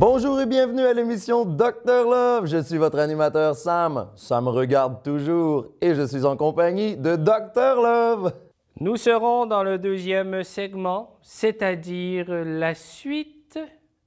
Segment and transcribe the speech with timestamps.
[0.00, 2.46] Bonjour et bienvenue à l'émission Docteur Love.
[2.46, 4.08] Je suis votre animateur Sam.
[4.16, 8.32] Ça me regarde toujours et je suis en compagnie de Docteur Love.
[8.80, 13.58] Nous serons dans le deuxième segment, c'est-à-dire la suite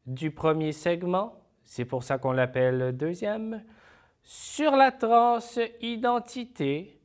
[0.08, 1.36] du premier segment.
[1.64, 3.64] C'est pour ça qu'on l'appelle deuxième.
[4.24, 7.00] Sur la transidentité,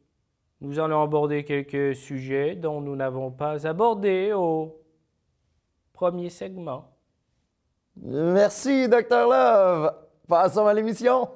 [0.62, 4.80] nous allons aborder quelques sujets dont nous n'avons pas abordé au
[5.92, 6.97] premier segment.
[8.02, 9.92] Merci Docteur Love.
[10.28, 11.28] Passons à l'émission.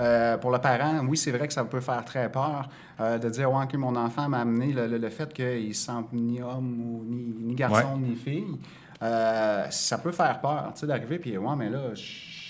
[0.00, 2.68] Euh, pour le parent, oui, c'est vrai que ça peut faire très peur
[3.00, 5.72] euh, de dire ouais, que mon enfant m'a amené le, le- le fait qu'il ne
[5.72, 8.58] se sente ni homme ou ni, ni garçon ni fille.
[9.02, 12.02] Euh, ça peut faire peur, tu sais, d'arriver puis ouais, mais là, je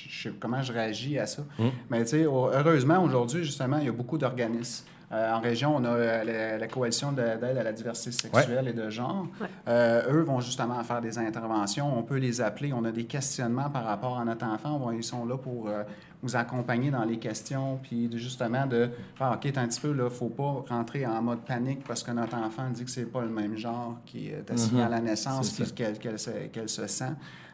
[0.06, 1.42] je sais comment je réagis à ça?
[1.90, 4.86] Mais tu sais, au- heureusement, aujourd'hui, justement, il y a beaucoup d'organismes.
[5.14, 8.66] Euh, en région, on a euh, la, la coalition de- d'aide à la diversité sexuelle
[8.66, 9.28] et de genre.
[9.68, 11.96] Euh, eux vont justement faire des interventions.
[11.96, 12.72] On peut les appeler.
[12.72, 14.78] On a des questionnements par rapport à notre enfant.
[14.78, 15.84] Bon, ils sont là pour euh,
[16.20, 20.10] vous accompagner dans les questions, puis de- justement de faire, OK, un petit peu, là,
[20.10, 23.28] faut pas rentrer en mode panique parce que notre enfant dit que c'est pas le
[23.30, 25.50] même genre qui est assigné à la naissance,
[26.52, 27.12] qu'elle se, sent.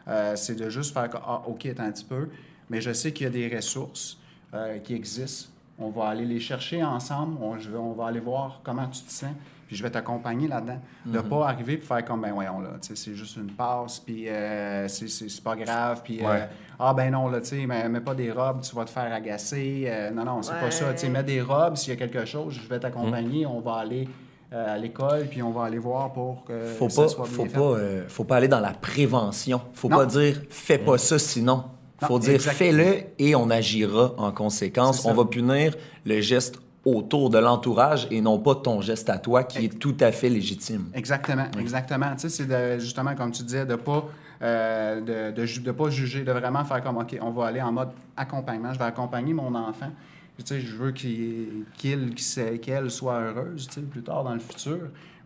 [0.08, 2.28] Euh, c'est de juste faire, ah, OK, un petit peu.
[2.70, 4.18] Mais je sais qu'il y a des ressources
[4.54, 5.50] euh, qui existent.
[5.80, 7.36] On va aller les chercher ensemble.
[7.40, 9.30] On, je vais- on va aller voir comment tu te sens.
[9.66, 10.80] Puis je vais t'accompagner là-dedans.
[11.06, 13.52] De ne pas arriver et faire comme, ben voyons, là, tu sais, c'est juste une
[13.52, 16.00] passe, puis euh, c'est- pas grave.
[16.02, 16.44] Puis, euh,
[16.78, 19.12] ah ben non, là, tu sais, mets, mets pas des robes, tu vas te faire
[19.12, 19.84] agacer.
[19.86, 20.70] Euh, non, non, c'est pas Ouais.
[20.72, 20.92] ça.
[20.92, 23.46] Tu sais, mets des robes, s'il y a quelque chose, je vais t'accompagner.
[23.46, 24.08] On va aller
[24.52, 27.36] euh, à l'école, puis on va aller voir pour que faut ça pas, soit bien
[27.36, 27.52] faut fait.
[27.56, 29.60] pas, euh, faut pas aller dans la prévention.
[29.74, 29.98] Faut Non.
[29.98, 31.62] pas dire fais pas ça sinon.
[32.02, 35.04] Non, Faut dire fais-le et on agira en conséquence.
[35.04, 35.74] On va punir
[36.06, 39.96] le geste autour de l'entourage et non pas ton geste à toi qui est tout
[40.00, 40.86] à fait légitime.
[40.94, 42.14] Exactement, exactement.
[42.16, 44.08] Tu sais, c'est justement, comme tu disais, de pas,
[44.42, 47.90] euh, de, de, pas juger, de vraiment faire comme, OK, on va aller en mode
[48.16, 48.72] accompagnement.
[48.72, 49.90] Je vais accompagner mon enfant.
[50.38, 52.14] Tu sais, je veux qu'il- qu'il-
[52.62, 54.78] qu'elle soit heureuse, tu sais, plus tard dans le futur.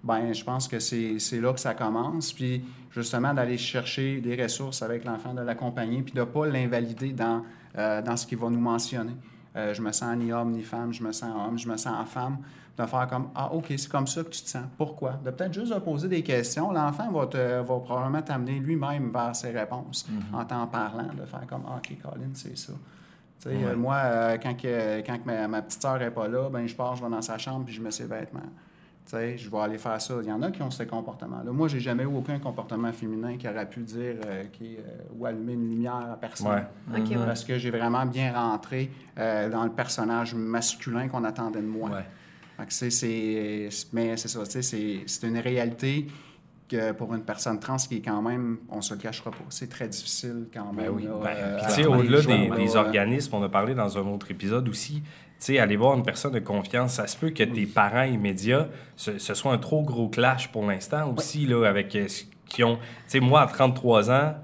[0.04, 2.32] Ben, je pense que c'est là que ça commence.
[2.32, 7.12] Puis, justement, d'aller chercher des ressources avec l'enfant, de l'accompagner, puis de ne pas l'invalider
[7.12, 7.42] dans,
[7.78, 9.16] euh, dans ce qu'il va nous mentionner.
[9.56, 12.08] Euh, je me sens ni homme ni femme, je me sens homme, je me sens
[12.08, 12.38] femme.
[12.76, 14.64] De faire comme Ah, OK, c'est comme ça que tu te sens.
[14.76, 15.12] Pourquoi?
[15.24, 16.72] De peut-être juste de poser des questions.
[16.72, 21.46] L'enfant va, te- va probablement t'amener lui-même vers ses réponses en t'en parlant, de faire
[21.48, 22.72] comme Ah, OK, Colin, c'est ça.
[23.46, 26.66] Euh, moi, euh, quand, que, quand que ma, ma petite sœur n'est pas là, ben,
[26.66, 28.40] je pars, je vais dans sa chambre puis je mets ses vêtements.
[29.04, 30.14] Tu sais, je vais aller faire ça.
[30.22, 31.52] Il y en a qui ont ce comportement-là.
[31.52, 34.80] Moi, j'ai jamais eu aucun comportement féminin qui aurait pu dire euh, qui, euh,
[35.14, 36.48] ou allumer une lumière à personne.
[36.48, 37.00] Ouais.
[37.00, 37.08] Mhm.
[37.18, 37.26] Ouais.
[37.26, 41.90] Parce que j'ai vraiment bien rentré euh, dans le personnage masculin qu'on attendait de moi.
[41.90, 42.04] Ouais.
[42.56, 46.06] Fait que c'est, c'est- mais c'est ça, c'est, c'est une réalité
[46.68, 49.68] que pour une personne trans qui est quand même, on se le cachera pas, c'est
[49.68, 50.86] très difficile quand même.
[50.86, 51.02] Ben oui.
[51.04, 52.22] là, Ben, euh, au-delà
[52.56, 55.02] des, organismes, on a parlé dans un autre épisode aussi,
[55.38, 59.18] sais, aller voir une personne de confiance, ça se peut que tes parents immédiats, ce,
[59.18, 62.76] ce soit un trop gros clash pour l'instant aussi, là, avec euh, ce qu'ils ont...
[62.76, 64.34] Tu sais, moi, à 33 ans,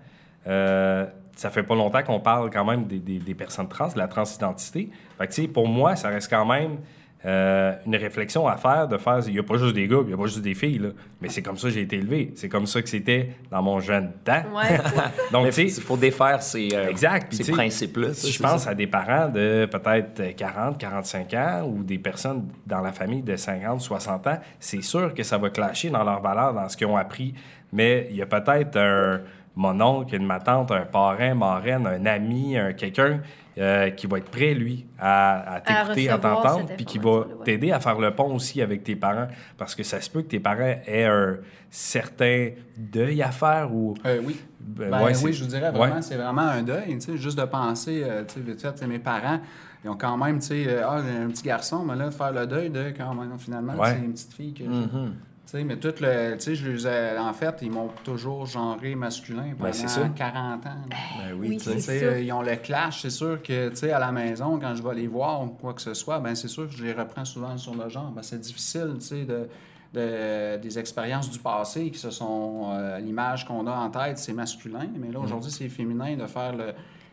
[0.47, 1.07] euh,
[1.37, 4.09] ça fait pas longtemps qu'on parle quand même des, des- des personnes trans, de la
[4.09, 4.91] transidentité.
[5.19, 6.79] Fait que, tu sais, pour moi, ça reste quand même
[7.27, 10.07] euh, une réflexion à faire, de faire, il n'y a pas juste des gars, il
[10.07, 10.89] n'y a pas juste des filles, là.
[11.21, 12.33] Mais c'est comme ça que j'ai été élevé.
[12.35, 14.43] C'est comme ça que c'était dans mon jeune temps.
[14.55, 14.81] Ouais.
[15.33, 17.29] Donc, il faut défaire ces, euh, Exact.
[17.29, 18.15] Puis, ces principes-là.
[18.15, 18.71] Si je pense ça.
[18.71, 23.37] à des parents de peut-être 40, 45 ans ou des personnes dans la famille de
[23.37, 26.87] 50, 60 ans, c'est sûr que ça va clasher dans leurs valeurs, dans ce qu'ils
[26.87, 27.35] ont appris.
[27.73, 29.21] Mais il y a peut-être un
[29.57, 33.21] mon oncle, une ma tante, un parrain, marraine, un ami, un quelqu'un
[33.59, 37.73] euh, qui va être prêt, lui, à, à t'écouter, à, t'entendre, puis qui va t'aider
[37.73, 39.27] à faire le pont aussi avec tes parents.
[39.59, 41.37] Parce que ça se peut que tes parents aient un
[41.69, 43.95] certain deuil à faire ou...
[44.07, 44.41] euh, oui.
[44.61, 46.03] Ben, Ben ouais, oui, je vous dirais vraiment, Ouais.
[46.03, 46.95] c'est vraiment un deuil.
[46.99, 49.41] tu sais, Juste de penser, euh, tu sais, mes parents,
[49.85, 52.33] ils ont quand même, tu sais, euh, ah, un petit garçon, mais là, de faire
[52.33, 53.91] le deuil de quand même, finalement, Ouais.
[53.95, 54.69] c'est une petite fille que j'ai.
[54.71, 55.15] Mhm.
[55.51, 56.35] Tu sais, mais tout le.
[56.37, 59.89] Tu sais, je les ai- en fait, ils m'ont toujours genré masculin pendant Ben, c'est
[59.89, 60.09] ça.
[60.15, 60.71] 40 ans.
[60.89, 61.75] Ben Oui, oui, tu sais.
[61.75, 62.07] Tu c'est sais, ça.
[62.07, 63.03] euh, ils ont le clash.
[63.03, 65.75] C'est sûr que, tu sais, à la maison, quand je vais les voir ou quoi
[65.75, 68.13] que ce soit, ben c'est sûr que je les reprends souvent sur le genre.
[68.13, 69.49] Ben, c'est difficile, tu sais, de,
[69.93, 72.71] de- des expériences du passé qui se sont...
[72.73, 76.55] euh, L'image qu'on a en tête, c'est masculin, mais là, aujourd'hui, c'est féminin de faire
[76.55, 76.67] le,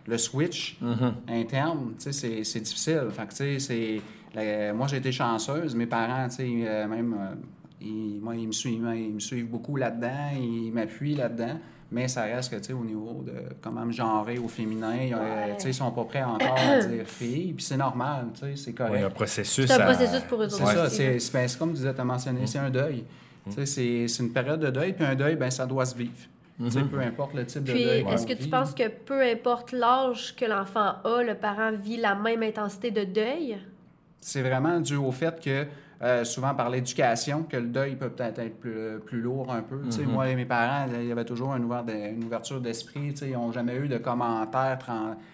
[0.06, 0.78] le switch
[1.28, 3.08] interne, tu sais, c'est- c'est difficile.
[3.10, 4.02] Fait que, tu sais, c'est...
[4.36, 5.74] la- moi, j'ai été chanceuse.
[5.76, 7.36] Mes parents, tu sais, euh, même, euh,
[7.82, 11.58] ils, moi, ils me suivent, ils me suivent beaucoup là-dedans, ils m'appuient là-dedans.
[11.90, 13.32] Mais ça reste que, tu sais, au niveau de
[13.62, 15.56] comment me genrer au féminin, ils, euh, Ouais.
[15.56, 17.54] tu sais, ils sont pas prêts encore à dire fille.
[17.54, 19.14] Puis c'est normal, tu sais, c'est Il y a un correct.
[19.16, 19.68] processus.
[19.68, 21.20] C'est un à- processus pour eux C'est ça, aussi, c'est là.
[21.20, 23.06] c'est- c'est comme tu disais, tu as mentionné, c'est un deuil.
[23.46, 25.96] Tu sais, C'est c'est une période de deuil, puis un deuil, ben, ça doit se
[25.96, 26.12] vivre.
[26.62, 28.06] Tu sais, Peu importe le type Puis, de deuil.
[28.12, 32.16] est-ce que tu penses que peu importe l'âge que l'enfant a, le parent vit la
[32.16, 33.58] même intensité de deuil?
[34.20, 35.66] C'est vraiment dû au fait que,
[36.02, 39.82] euh, souvent par l'éducation, que le deuil peut peut-être être plus, plus lourd un peu.
[39.90, 43.14] Sais, Moi et mes parents, il y avait toujours une, ouvert- une ouverture d'esprit.
[43.22, 44.78] Ils n'ont jamais eu de commentaires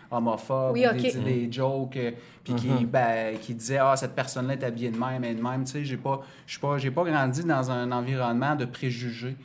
[0.09, 2.11] homophobes, Oui, des, des jokes, euh,
[2.43, 5.65] puis qui, ben, qui disaient «Ah, cette personne-là est habillée de même et de même.»
[5.97, 9.35] pas, je suis pas, j'ai pas grandi dans un environnement de préjugés.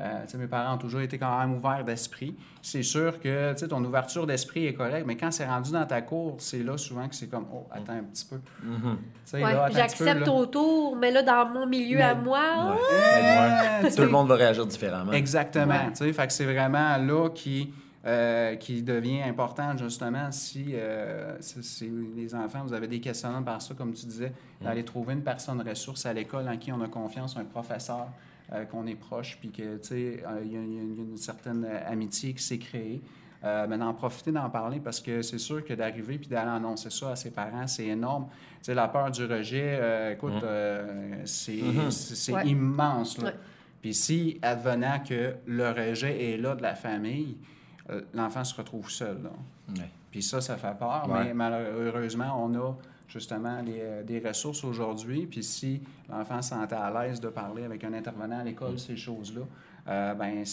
[0.00, 2.34] Euh, mes parents ont toujours été quand même ouverts d'esprit.
[2.62, 5.84] C'est sûr que tu sais, ton ouverture d'esprit est correcte, mais quand c'est rendu dans
[5.84, 8.40] ta cour, c'est là souvent que c'est comme Oh, attends un petit peu.
[8.62, 8.70] Tu
[9.24, 12.40] sais, Ouais, J'accepte autour, mais là, dans mon milieu à moi,
[13.82, 15.12] Ouais, Tout le monde va réagir différemment.
[15.12, 15.66] Exactement.
[15.74, 15.90] Ouais.
[15.92, 17.72] tu sais, Fait que c'est vraiment là qui,
[18.06, 23.42] euh, qui devient important, justement, si, euh, si- si les enfants, vous avez des questionnements
[23.42, 26.80] par ça, comme tu disais, d'aller trouver une personne ressource à l'école en qui on
[26.80, 28.06] a confiance, un professeur,
[28.70, 30.92] qu'on est proche, puis que, tu sais, euh, il y, a- il y a une-
[30.92, 33.02] il y a une certaine euh, amitié qui s'est créée.
[33.44, 36.90] Euh, mais d'en profiter d'en parler parce que c'est sûr que d'arriver puis d'aller annoncer
[36.90, 38.26] ça à ses parents, c'est énorme.
[38.28, 41.58] Tu sais, la peur du rejet, euh, écoute, euh, c'est
[41.90, 42.46] c'est- c'est Ouais.
[42.46, 43.18] immense.
[43.18, 43.30] là.
[43.30, 43.34] Ouais.
[43.80, 47.36] Puis si, advenant que le rejet est là de la famille,
[47.90, 49.20] euh, l'enfant se retrouve seul.
[49.24, 49.30] là.
[49.70, 49.90] Ouais.
[50.12, 51.24] Puis ça, ça fait peur, Ouais.
[51.24, 52.76] mais malheureusement, on a
[53.08, 55.26] justement des, euh, des ressources aujourd'hui.
[55.26, 58.46] Puis si l'enfant se sentait à l'aise de parler avec un intervenant à Mm.
[58.46, 59.42] l'école, ces choses-là,
[59.88, 60.44] euh, ben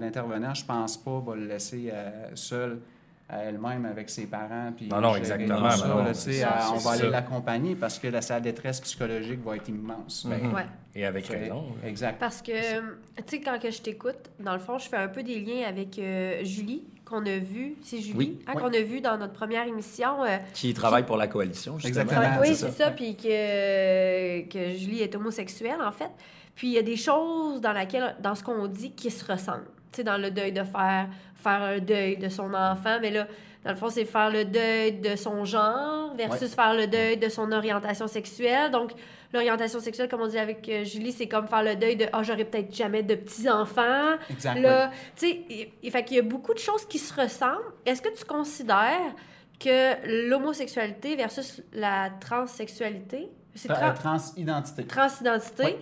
[0.00, 2.80] l'intervenant, je pense pas, va le laisser euh, seul
[3.28, 4.72] à elle-même avec ses parents.
[4.76, 8.08] Puis Non, non, exactement, ça, non, là, ça, euh, on va aller l'accompagner parce que
[8.08, 10.26] la, sa détresse psychologique va être immense.
[10.26, 10.54] Mm-hmm.
[10.54, 10.66] ouais.
[10.94, 11.64] Et avec raison.
[11.84, 12.18] Exact.
[12.20, 15.22] Parce que, tu sais, quand que je t'écoute, dans le fond, je fais un peu
[15.22, 17.74] des liens avec euh, Julie, qu'on a vu.
[17.82, 18.38] C'est Julie, Oui.
[18.46, 18.62] hein, Oui.
[18.62, 20.24] qu'on a vu dans notre première émission.
[20.24, 22.02] euh, Qui travaille pour la coalition, justement.
[22.04, 22.40] Exactement.
[22.40, 22.90] oui, c'est c'est ça.
[22.90, 26.10] Puis que, que Julie est homosexuelle, en fait.
[26.54, 29.66] Puis il y a des choses dans, laquelle, dans ce qu'on dit qui se ressemblent.
[29.92, 32.98] Tu sais, dans le deuil de faire, faire un deuil de son enfant.
[33.00, 33.26] Mais là,
[33.64, 37.28] dans le fond, c'est faire le deuil de son genre versus faire le deuil de
[37.28, 38.70] son orientation sexuelle.
[38.70, 38.92] Donc,
[39.32, 42.22] l'orientation sexuelle, comme on dit avec euh, Julie, c'est comme faire le deuil de «Ah,
[42.22, 44.60] j'aurais peut-être jamais de petits-enfants.» Exact.
[44.60, 47.72] Là, tu sais, il- il fait qu'il y a beaucoup de choses qui se ressemblent.
[47.86, 49.14] Est-ce que tu considères
[49.58, 54.84] que l'homosexualité versus la transsexualité, c'est Tra- tran- transidentité.
[54.86, 55.76] transidentité, Oui.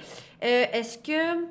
[0.44, 1.44] euh, est-ce que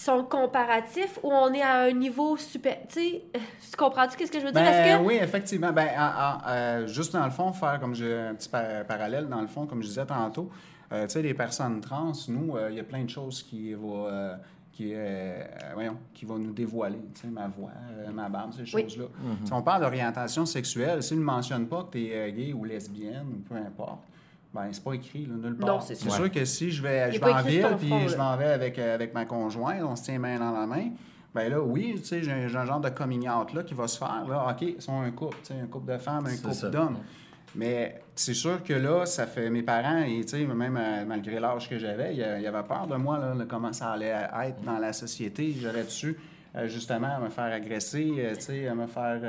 [0.00, 2.76] sont comparatifs ou on est à un niveau super...
[2.88, 4.62] Tu sais, tu comprends-tu qu'est-ce que je veux dire?
[4.62, 5.04] Ben, que...
[5.04, 5.72] Oui, effectivement.
[5.72, 9.28] Ben, en- en- euh, juste dans le fond, faire comme j'ai un petit par- parallèle,
[9.28, 10.50] dans le fond, comme je disais tantôt,
[10.92, 13.74] euh, tu sais, les personnes trans, nous, euh, il y a plein de choses qui
[13.74, 14.34] vont, euh,
[14.72, 15.42] qui, euh,
[15.74, 18.82] voyons, qui vont nous dévoiler, tu sais, ma voix, euh, ma barbe, ces Oui.
[18.82, 19.06] choses-là.
[19.44, 23.26] Si on parle d'orientation sexuelle, s'ils ne mentionnent pas que tu es gay ou lesbienne
[23.34, 24.04] ou peu importe,
[24.54, 25.68] ben c'est pas écrit là, nulle part.
[25.76, 26.14] Non, c'est C'est sûr.
[26.14, 28.94] sûr que si je vais, je vais en ville puis je m'en vais avec, euh,
[28.94, 30.90] avec ma conjointe, on se tient main dans la main,
[31.34, 33.98] ben là, oui, tu sais, j'ai un, genre de coming out là qui va se
[33.98, 34.24] faire.
[34.28, 36.98] Là, OK, ils sont un couple, tu sais, un couple de femmes, un couple d'hommes.
[37.54, 41.40] Mais c'est sûr que là, ça fait mes parents, et tu sais, même euh, malgré
[41.40, 43.72] l'âge que j'avais, il y a- il y avait peur de moi, là, de comment
[43.72, 45.54] ça allait être dans la société.
[45.60, 46.16] J'aurais dû,
[46.56, 49.20] euh, justement, me faire agresser, euh, tu sais, me faire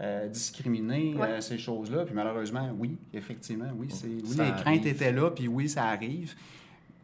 [0.00, 1.26] euh, discriminer, Ouais.
[1.28, 2.04] euh, ces choses-là.
[2.04, 5.84] Puis malheureusement, oui, effectivement, oui, c'est, oui Ça les craintes étaient là, puis oui, ça
[5.86, 6.34] arrive.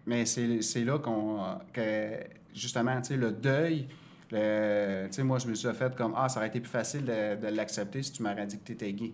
[0.06, 1.38] Mais c'est, c'est là qu'on,
[1.72, 2.10] que,
[2.54, 3.86] justement, tu sais, le deuil,
[4.30, 7.04] le- tu sais, moi, je me suis fait comme, ah, ça aurait été plus facile
[7.04, 9.12] de, de l'accepter si tu m'aurais dit que tu étais gay.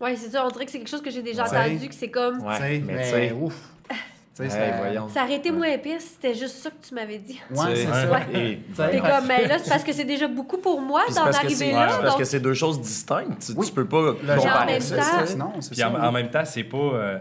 [0.00, 0.44] Ouais, c'est ça.
[0.46, 1.58] On dirait que c'est quelque chose que j'ai déjà Ouais.
[1.74, 2.40] entendu, que c'est comme...
[2.42, 3.71] Ouais, Tu sais, mais mais, ouf.
[4.40, 4.48] Hey.
[5.12, 7.38] Ça aurait été moins pire si c'était juste ça que tu m'avais dit.
[7.50, 7.92] Ouais, c'est sais,
[8.74, 8.88] ça.
[8.90, 11.88] T'es comme, mais là, c'est parce que c'est déjà beaucoup pour moi d'en arriver là.
[11.96, 13.44] c'est parce que c'est deux choses distinctes.
[13.44, 13.66] Tu, Oui.
[13.66, 14.96] tu peux pas Le comparer même ça.
[14.96, 15.90] temps- c'est ça, non, c'est Puis ça.
[15.90, 16.00] en, oui.
[16.00, 17.18] en même temps, c'est pas, euh,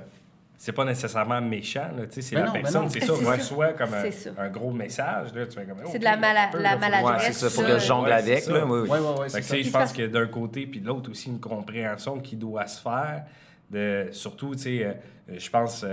[0.58, 1.90] c'est pas nécessairement méchant.
[2.12, 3.32] C'est Ben la non, ben personne, c'est ça, C'est ça.
[3.34, 4.30] reçoit comme un, C'est ça.
[4.38, 5.34] un gros message.
[5.36, 7.04] Là, tu fais comme, C'est de la mala- la maladresse.
[7.28, 7.50] Ouais, c'est ça.
[7.50, 8.46] Faut que je jongle avec.
[8.48, 9.64] Là, oui, oui.
[9.64, 13.24] Je pense que d'un côté puis de l'autre aussi une compréhension qui doit se faire
[13.70, 14.94] de surtout tu sais euh,
[15.38, 15.86] je pense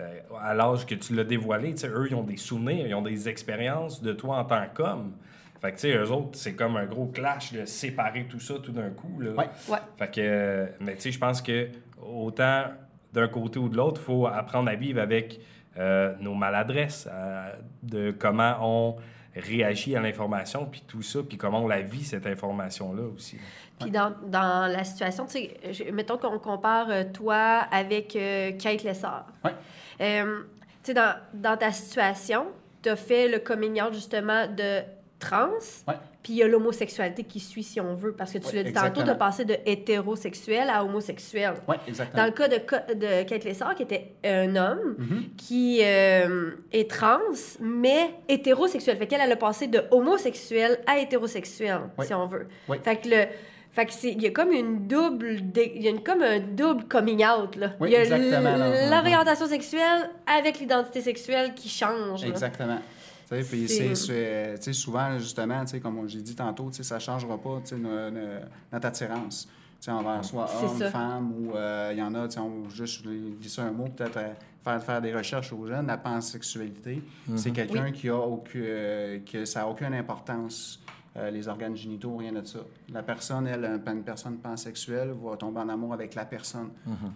[0.00, 2.94] euh, à l'âge que tu l'as dévoilé tu sais eux ils ont des souvenirs ils
[2.94, 5.12] ont des expériences de toi en tant qu'homme
[5.60, 8.54] fait que tu sais eux autres c'est comme un gros clash de séparer tout ça
[8.62, 9.32] tout d'un coup là.
[9.32, 9.48] Ouais.
[9.68, 9.78] Ouais.
[9.98, 11.68] fait que euh, mais tu sais je pense que
[12.02, 12.64] autant
[13.12, 15.40] d'un côté ou de l'autre il faut apprendre à vivre avec
[15.78, 17.50] euh, nos maladresses euh,
[17.82, 18.96] de comment on
[19.34, 23.38] réagit à l'information, puis tout ça, puis comment on la vit, cette information-là aussi.
[23.80, 29.24] Puis dans, dans la situation, tu sais, mettons qu'on compare toi avec euh, Kate Lessard.
[29.42, 29.52] Ouais.
[30.00, 30.40] Euh,
[30.82, 32.46] tu sais, dans, dans ta situation,
[32.82, 34.80] tu as fait le coming out justement de
[35.18, 35.50] trans,
[35.86, 35.94] Ouais.
[36.24, 38.62] puis il y a l'homosexualité qui suit, si on veut, parce que tu Ouais, l'as
[38.64, 39.18] dit tantôt, tu as exactement.
[39.18, 41.54] passé de hétérosexuel à homosexuel.
[41.68, 42.24] Oui, Dans exactement.
[42.24, 45.22] le cas de, de Kate Lessard, qui était un homme Mhm.
[45.36, 47.18] qui euh, est trans,
[47.60, 48.96] mais hétérosexuel.
[48.96, 52.48] Fait qu'elle, elle a passé de homosexuel à hétérosexuel, si on veut.
[52.68, 52.78] Oui.
[52.82, 53.24] Fait que le...
[53.72, 56.20] Fait que c'est, il y a comme une double, dé- il y a une, comme
[56.22, 57.72] un double coming out, là.
[57.80, 58.68] Oui, il y a exactement, là.
[58.84, 62.22] l- l'orientation sexuelle avec l'identité sexuelle qui change.
[62.22, 62.78] Exactement.
[63.30, 66.96] Tu sais, Puis C'est- souvent, justement, tu sais, comme j'ai dit tantôt, tu sais, ça
[66.96, 68.20] ne changera pas tu sais, no- no-
[68.70, 69.48] notre attirance
[69.80, 70.90] tu sais, envers soit C'est homme, ça.
[70.90, 73.02] femme, ou euh, il y en a, tu sais, on juste
[73.40, 74.28] glisser un mot, peut-être euh,
[74.62, 77.02] faire, faire des recherches aux jeunes, la pansexualité,
[77.36, 80.78] c'est quelqu'un qui a aucun, euh, que ça n'a aucune importance.
[81.16, 82.60] Euh, les organes génitaux, rien de ça.
[82.90, 86.70] La personne, elle, une personne pansexuelle, va tomber en amour avec la personne.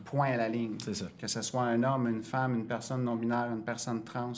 [0.04, 0.76] Point à la ligne.
[0.82, 1.06] C'est ça.
[1.18, 4.32] Que ce soit un homme, une femme, une personne non-binaire, une personne trans,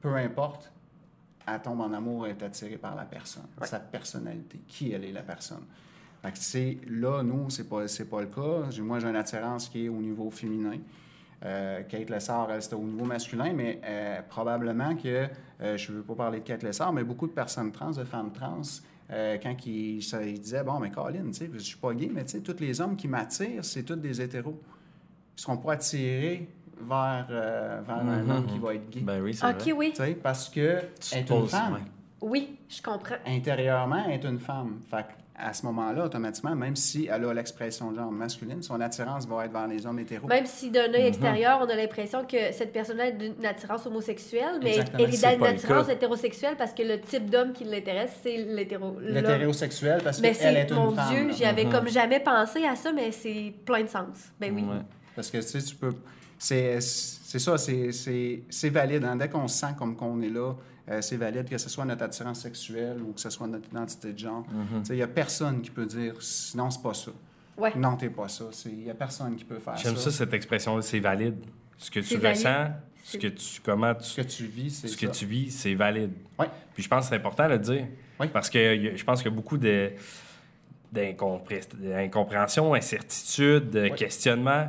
[0.00, 0.72] peu importe,
[1.46, 5.12] elle tombe en amour et est attirée par la personne, sa personnalité, qui elle est
[5.12, 5.64] la personne.
[6.22, 8.70] Fait que c'est là, nous, c'est pas, c'est pas le cas.
[8.80, 10.78] Moi, j'ai une attirance qui est au niveau féminin.
[11.44, 15.28] Euh, Kate Lessard, elle, c'était au niveau masculin, mais euh, probablement que,
[15.60, 18.04] euh, je ne veux pas parler de Kate Lessard, mais beaucoup de personnes trans, de
[18.04, 18.62] femmes trans,
[19.10, 19.54] euh, quand
[20.00, 22.40] ça- ils disaient, bon, mais Colin, tu sais, je suis pas gay, mais tu sais,
[22.40, 24.60] tous les hommes qui m'attirent, c'est tous des hétéros.
[25.36, 26.48] Ils seront pas attirés
[26.80, 29.00] vers, euh, vers un homme qui va être gay.
[29.00, 29.72] Ben oui, c'est Ok, vrai.
[29.72, 29.90] oui.
[29.94, 31.74] Tu sais, parce que Tu est une femme.
[31.74, 31.80] ouais.
[32.22, 33.16] Oui, je comprends.
[33.26, 34.80] Intérieurement, est une femme.
[34.90, 35.04] Fait
[35.36, 39.44] à ce moment-là, automatiquement, même si elle a l'expression de genre masculine, son attirance va
[39.46, 40.28] être vers les hommes hétéros.
[40.28, 40.94] Même si d'un Mhm.
[40.94, 45.04] œil extérieur, on a l'impression que cette personne-là est d'une attirance homosexuelle, mais Exactement.
[45.08, 48.96] elle est pas le attirance hétérosexuelle parce que le type d'homme qui l'intéresse, c'est l'hétéro.
[49.00, 51.08] L'hétérosexuel, parce Mais qu'elle est c'est, une mon femme.
[51.14, 54.32] Dieu, j'y avais comme jamais pensé à ça, mais c'est plein de sens.
[54.40, 54.62] Ben oui.
[54.62, 54.82] Ouais.
[55.16, 55.92] Parce que, tu sais, tu peux...
[56.38, 59.04] C'est c'est ça, c'est- c'est c'est valide.
[59.04, 59.16] hein.
[59.16, 60.52] Dès qu'on se sent comme qu'on est là,
[60.90, 64.12] euh, c'est valide, que ce soit notre attirance sexuelle ou que ce soit notre identité
[64.12, 64.44] de genre.
[64.80, 66.14] Tu sais, Il n'y a personne qui peut dire
[66.54, 67.10] «non, c'est pas ça
[67.56, 67.72] Ouais.
[67.76, 68.46] Non, t'es pas ça.
[68.50, 69.82] C'est- Il n'y a personne qui peut faire ça.
[69.84, 71.36] J'aime ça, cette expression-là, c'est valide.
[71.78, 72.36] Ce que tu valide.
[72.38, 72.66] ressens,
[73.04, 75.06] ce que tu, comment tu, Ce que tu vis, c'est ce ça.
[75.06, 76.12] que tu vis, c'est valide.
[76.38, 76.46] Ouais.
[76.74, 77.86] Puis je pense que c'est important de le dire.
[78.20, 78.26] Oui.
[78.32, 79.58] Parce que y a- je pense qu'il y a beaucoup
[80.92, 84.68] d'incompréhension, incertitude, questionnement,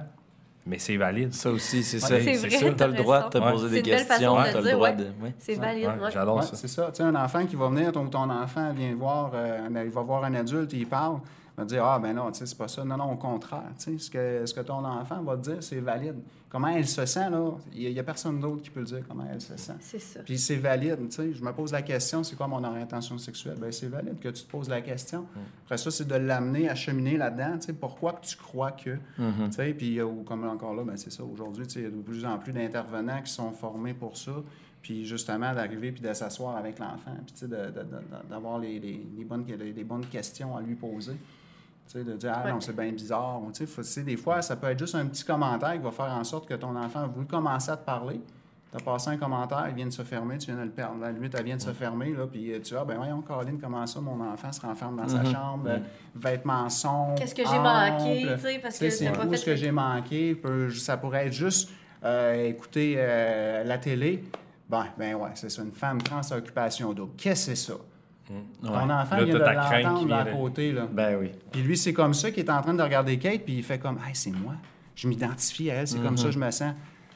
[0.66, 1.34] mais c'est valide.
[1.34, 2.20] Ça aussi, c'est ça.
[2.20, 2.72] C'est ça.
[2.76, 5.08] T'as le droit de te poser des questions, de t'as le droit de...
[5.40, 6.12] C'est valide, Ouais, ouais.
[6.12, 6.56] J'adore Ouais, ça.
[6.56, 6.88] c'est ça.
[6.92, 10.02] Tu sais, un enfant qui va venir, ton, ton enfant vient voir, euh, il va
[10.02, 11.20] voir un adulte, il parle,
[11.58, 12.84] va dire Ah, ben non, tu sais, c'est pas ça.
[12.84, 13.64] Non, non, au contraire.
[13.78, 16.16] Tu sais, ce que, ce que ton enfant va te dire, c'est valide.
[16.50, 19.26] Comment elle se sent, là, il n'y a, personne d'autre qui peut le dire comment
[19.30, 19.74] elle se sent.
[19.82, 20.22] C'est ça.
[20.24, 21.34] Puis c'est valide, tu sais.
[21.34, 23.58] Je me pose la question, c'est quoi mon orientation sexuelle?
[23.60, 25.26] Ben c'est valide que tu te poses la question.
[25.66, 27.74] Après ça, c'est de l'amener à cheminer là-dedans, tu sais.
[27.74, 29.74] Pourquoi que tu crois que, tu sais.
[29.74, 31.24] Puis euh, ou comme encore là, ben c'est ça.
[31.24, 34.16] Aujourd'hui, tu sais, il y a de plus en plus d'intervenants qui sont formés pour
[34.16, 34.32] ça.
[34.82, 38.60] Puis justement, d'arriver puis de s'asseoir avec l'enfant, puis tu sais, de- de- de- d'avoir
[38.60, 41.16] les, les- les bonnes, les, les bonnes questions à lui poser.
[41.88, 42.52] Tu sais, de dire, ah Ouais.
[42.52, 43.42] non, c'est bien bizarre.
[43.44, 45.92] Ou, tu sais, faut- des fois, ça peut être juste un petit commentaire qui va
[45.92, 48.20] faire en sorte que ton enfant a voulu commencer à te parler.
[48.72, 51.00] Tu as passé un commentaire, il vient de se fermer, tu viens de le perdre.
[51.00, 53.60] La limite, elle vient de se fermer, là, puis euh, tu vois, ben voyons, Caroline,
[53.62, 55.78] comment ça, mon enfant se renferme dans sa chambre, euh,
[56.16, 57.16] vêtements sombres.
[57.16, 60.36] Qu'est-ce que j'ai manqué, tu sais, parce que c'est pas fait ce que j'ai manqué?
[60.36, 61.70] peut- ça pourrait être juste
[62.04, 64.24] euh, écouter euh, la télé.
[64.68, 67.14] Ben, ben ouais, c'est ça, une femme trans à occupation double.
[67.16, 67.78] Qu'est-ce que c'est ça?
[68.28, 70.88] Ton enfant Là, vient de l'entendre à côté, là.
[70.92, 71.32] Ben oui.
[71.52, 73.78] Puis lui, c'est comme ça qu'il est en train de regarder Kate, puis il fait
[73.80, 74.54] comme Hey, c'est moi.
[74.96, 76.74] Je m'identifie à elle, c'est comme ça que je me sens.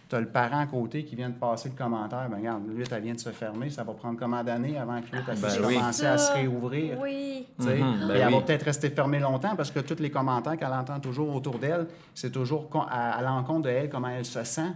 [0.10, 2.28] Tu as le parent à côté qui vient de passer le commentaire.
[2.32, 3.70] Ben regarde, lui, elle vient de se fermer.
[3.70, 5.76] Ça va prendre combien d'années avant que lui, puisse Ben oui.
[5.76, 6.98] commencer à se réouvrir?
[7.00, 7.46] Oui.
[7.60, 7.76] Mhm, ben
[8.16, 8.34] Et elle oui.
[8.34, 11.88] va peut-être rester fermée longtemps parce que tous les commentaires qu'elle entend toujours autour d'elle,
[12.16, 14.72] c'est toujours à, à l'encontre de elle, comment elle se sent.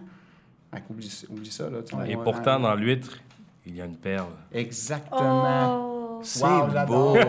[0.90, 1.70] Oublie ça.
[1.70, 3.18] Là, Et pourtant, dans- dans l'huître,
[3.66, 4.28] il y a une perle.
[4.52, 5.90] Exactement.
[5.90, 5.93] Oh.
[6.24, 7.16] C'est Wow, beau.
[7.16, 7.22] C'est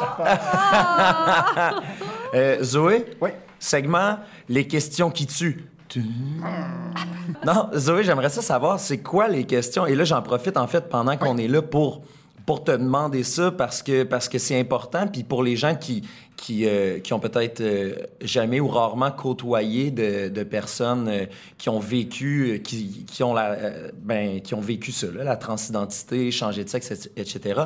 [0.00, 1.82] super.
[2.34, 3.30] Euh, Zoé, Oui.
[3.58, 4.18] segment
[4.48, 5.64] Les questions qui tuent.
[5.88, 6.04] Tu-
[7.46, 9.86] non, Zoé, j'aimerais ça savoir, c'est quoi les questions?
[9.86, 12.02] Et là, j'en profite, en fait, pendant qu'on est là pour,
[12.48, 15.06] pour te demander ça, parce que parce que c'est important.
[15.06, 19.90] Puis pour les gens qui, qui, euh, qui ont peut-être euh, jamais ou rarement côtoyé
[19.90, 21.26] de, personnes euh,
[21.58, 23.54] qui ont vécu, qui, qui, ont la,
[24.00, 27.64] ben, qui ont vécu là, la transidentité, changer de sexe, et- etc.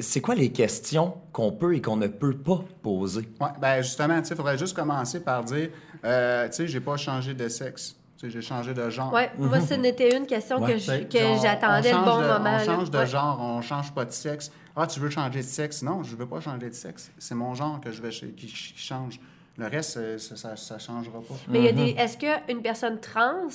[0.00, 3.28] C'est quoi les questions qu'on peut et qu'on ne peut pas poser?
[3.38, 5.68] Oui, ben justement, tu faudrait juste commencer par dire,
[6.02, 6.08] tu
[6.52, 7.99] sais, j'ai pas changé de sexe.
[8.20, 9.10] Tu sais, j'ai changé de genre.
[9.14, 10.74] Ouais, moi, ce n'était une question Ouais.
[10.74, 12.38] que j'attendais le bon de- moment.
[12.40, 12.64] On là.
[12.64, 13.06] change de Ouais.
[13.06, 14.50] genre, on change pas de sexe.
[14.76, 15.82] Ah, tu veux changer de sexe?
[15.82, 17.10] Non, je veux pas changer de sexe.
[17.18, 19.18] C'est mon genre que je vais ch- qui, qui change.
[19.56, 21.34] Le reste, euh, ça, ça, ça changera pas.
[21.48, 21.92] Mais il y a des.
[21.94, 21.98] Mhm.
[21.98, 23.48] Est-ce qu'une personne trans.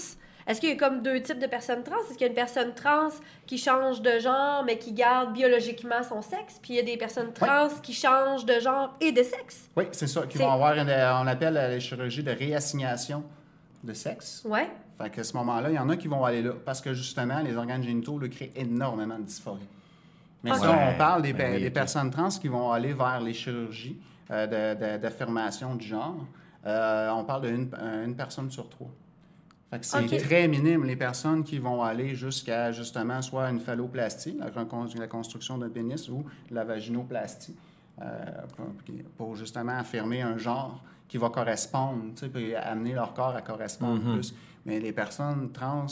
[0.48, 1.96] Est-ce qu'il y a comme deux types de personnes trans?
[2.08, 3.10] Est-ce qu'il y a une personne trans
[3.48, 6.60] qui change de genre, mais qui garde biologiquement son sexe?
[6.62, 9.70] Puis il y a des personnes trans qui changent de genre et de sexe?
[9.76, 10.24] Oui, c'est ça.
[10.28, 13.24] Qui vont avoir, une, on appelle euh, les chirurgies de réassignation
[13.86, 14.44] de sexe.
[14.46, 14.70] Ouais.
[14.98, 17.40] Fait qu'à ce moment-là, il y en a qui vont aller là parce que justement,
[17.40, 19.68] les organes génitaux le créent énormément de dysphorie.
[20.44, 20.58] Mais Ok.
[20.60, 23.98] ça, on parle des, Ben oui, des personnes trans qui vont aller vers les chirurgies
[24.32, 26.16] euh, de- de- d'affirmation du genre.
[26.66, 27.70] Euh, on parle d'une
[28.06, 28.90] une personne sur trois.
[29.72, 34.38] Fait que c'est très minime les personnes qui vont aller jusqu'à justement soit une phalloplastie,
[34.40, 37.56] la, construction d'un pénis, ou la vaginoplastie,
[38.02, 38.06] euh,
[38.56, 38.66] pour,
[39.18, 43.42] pour justement affirmer un genre qui va correspondre, tu sais, puis amener leur corps à
[43.42, 44.34] correspondre plus.
[44.66, 45.86] Mais les personnes trans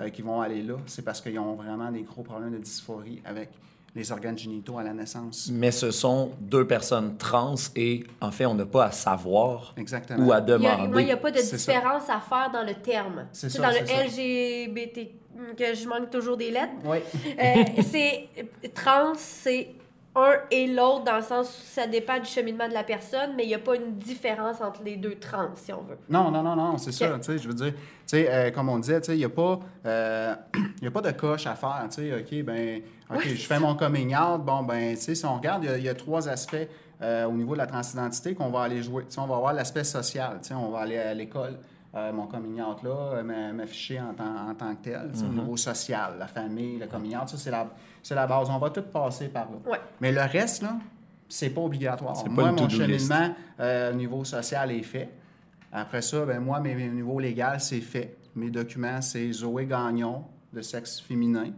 [0.00, 3.20] euh, qui vont aller là, c'est parce qu'ils ont vraiment des gros problèmes de dysphorie
[3.24, 3.50] avec
[3.94, 5.50] les organes génitaux à la naissance.
[5.52, 10.24] Mais ce sont deux personnes trans et en fait, on n'a pas à savoir Exactement.
[10.26, 10.88] ou à demander.
[10.88, 11.56] moi, il n'y a pas de ça.
[11.56, 13.26] différence à faire dans le terme.
[13.32, 14.04] C'est Tu sais, ça, Dans le ça.
[14.04, 15.10] LGBT,
[15.58, 16.72] que je manque toujours des lettres.
[16.84, 16.98] Oui.
[17.38, 18.28] Euh, c'est
[18.72, 19.68] trans, c'est
[20.14, 23.44] un et l'autre dans le sens où ça dépend du cheminement de la personne, mais
[23.44, 25.96] il n'y a pas une différence entre les deux trans, si on veut.
[26.08, 27.18] Non, non, non, non, c'est ça.
[27.18, 29.24] Tu sais, je veux dire, tu sais, euh, comme on disait, tu sais, il n'y
[29.24, 30.34] a, pas, euh,
[30.78, 31.86] il y a pas de coche à faire.
[31.88, 34.42] Tu sais, OK, ben, OK, Ouais, je fais mon coming out.
[34.44, 36.56] Bon, ben, tu sais, si on regarde, il y a- il y, a trois aspects
[37.00, 39.04] euh, au niveau de la transidentité qu'on va aller jouer.
[39.04, 40.38] Tu sais, on va avoir l'aspect social.
[40.42, 41.58] Tu sais, on va aller à l'école.
[41.94, 45.18] euh, mon coming out là, euh, m'a- m'afficher en tant, en tant que tel, tu
[45.18, 47.66] sais, au niveau social, la famille, le coming out, ça c'est la,
[48.02, 48.48] c'est la base.
[48.50, 49.70] On va tout passer par là.
[49.70, 49.80] Ouais.
[50.00, 50.76] Mais le reste, là,
[51.28, 52.16] c'est pas obligatoire.
[52.16, 55.08] C'est pas Moi, mon cheminement euh, au niveau social est fait.
[55.72, 58.16] Après ça, ben moi, mes, mes niveaux légal, c'est fait.
[58.34, 61.50] Mes documents, c'est Zoé Gagnon, de sexe féminin,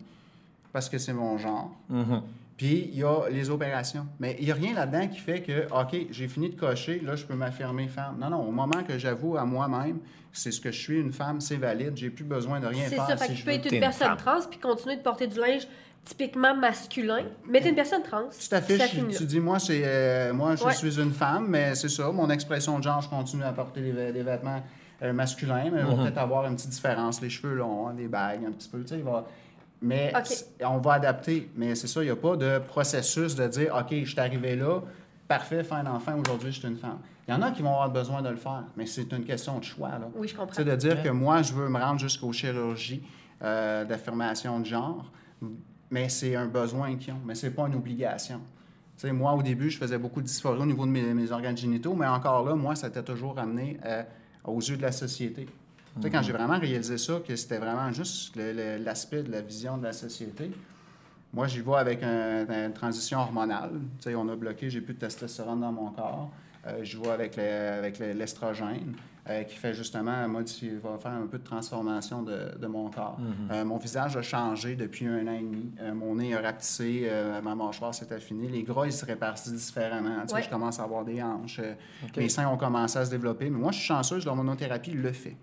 [0.73, 1.71] parce que c'est mon genre.
[1.89, 2.23] Mhm.
[2.57, 4.07] Puis, il y a les opérations.
[4.21, 7.17] Mais il n'y a rien là-dedans qui fait que, OK, j'ai fini de cocher, là,
[7.17, 8.17] je peux m'affirmer femme.
[8.21, 9.99] Non, non, au moment que j'avoue à moi-même,
[10.33, 12.95] c'est ce que je suis, une femme, c'est valide, j'ai plus besoin de rien C'est
[12.95, 14.17] faire ça, fait si que tu je peux être une une personne femme.
[14.17, 15.67] trans puis continuer de porter du linge
[16.05, 18.29] typiquement masculin, mais t'es une personne trans.
[18.39, 20.73] Tu t'affiches, tu dis, moi, c'est, euh, moi je Ouais.
[20.75, 23.93] suis une femme, mais c'est ça, mon expression de genre, je continue à porter des,
[23.93, 24.63] vê- des vêtements
[25.03, 25.95] euh, masculins, mais il Mhm.
[25.97, 28.89] va peut-être avoir une petite différence, les cheveux longs, des bagues, un petit peu, tu
[28.89, 29.25] sais, il va...
[29.83, 31.51] Mais c'est- on va adapter.
[31.57, 34.57] Mais c'est ça, il n'y a pas de processus de dire, OK, je suis arrivé
[34.57, 34.81] là,
[35.29, 36.99] parfait, fin d'enfant, aujourd'hui, je suis une femme.
[37.27, 39.59] Il y en a qui vont avoir besoin de le faire, mais c'est une question
[39.59, 40.09] de choix, là.
[40.15, 40.53] Oui, je comprends.
[40.55, 43.03] Tu sais, de dire que moi, je veux me rendre jusqu'aux chirurgies
[43.43, 45.11] euh, d'affirmation de genre,
[45.95, 48.41] mais c'est un besoin qu'ils ont, mais c'est pas une obligation.
[48.97, 51.31] Tu sais, moi, au début, je faisais beaucoup de dysphorie au niveau de mes, mes
[51.31, 54.03] organes génitaux, mais encore là, moi, ça t'a toujours amené euh,
[54.45, 55.47] aux yeux de la société.
[56.11, 59.93] Quand j'ai vraiment réalisé ça, que c'était vraiment juste l'aspect de la vision de la
[59.93, 60.51] société,
[61.33, 63.71] moi, j'y vais avec un- une transition hormonale.
[64.01, 66.31] Tu sais, on a bloqué, j'ai plus de testostérone dans mon corps.
[66.67, 69.14] Euh, j'y vais avec le- avec le- l'estrogène, euh,
[69.45, 73.19] qui fait justement modifier, va faire un peu de transformation de, de mon corps.
[73.51, 75.71] Euh, mon visage a changé depuis un an et demi.
[75.81, 78.49] Euh, mon nez a rapetissé, euh, ma mâchoire s'est affinée.
[78.49, 80.21] Les gras, ils se répartissent différemment.
[80.23, 80.43] Tu sais, Ouais.
[80.43, 81.59] Je commence à avoir des hanches.
[81.61, 81.73] euh,
[82.17, 83.49] Mes seins ont commencé à se développer.
[83.49, 85.37] Mais moi, je suis chanceuse, l'hormonothérapie le fait.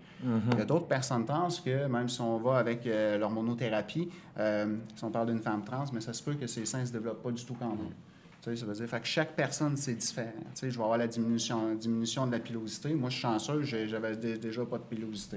[0.52, 4.76] Il y a d'autres personnes trans que, même si on va avec euh, l'hormonothérapie, euh,
[4.94, 6.92] si on parle d'une femme trans, mais ça se peut que ses seins ne se
[6.92, 7.90] développent pas du tout quand même.
[8.42, 10.32] Tu sais, ça veut dire fait que chaque personne, c'est différent.
[10.36, 12.92] Tu sais, je vais avoir la diminution, diminution de la pilosité.
[12.92, 15.36] Moi, je suis chanceux, j'avais dé- déjà pas de pilosité.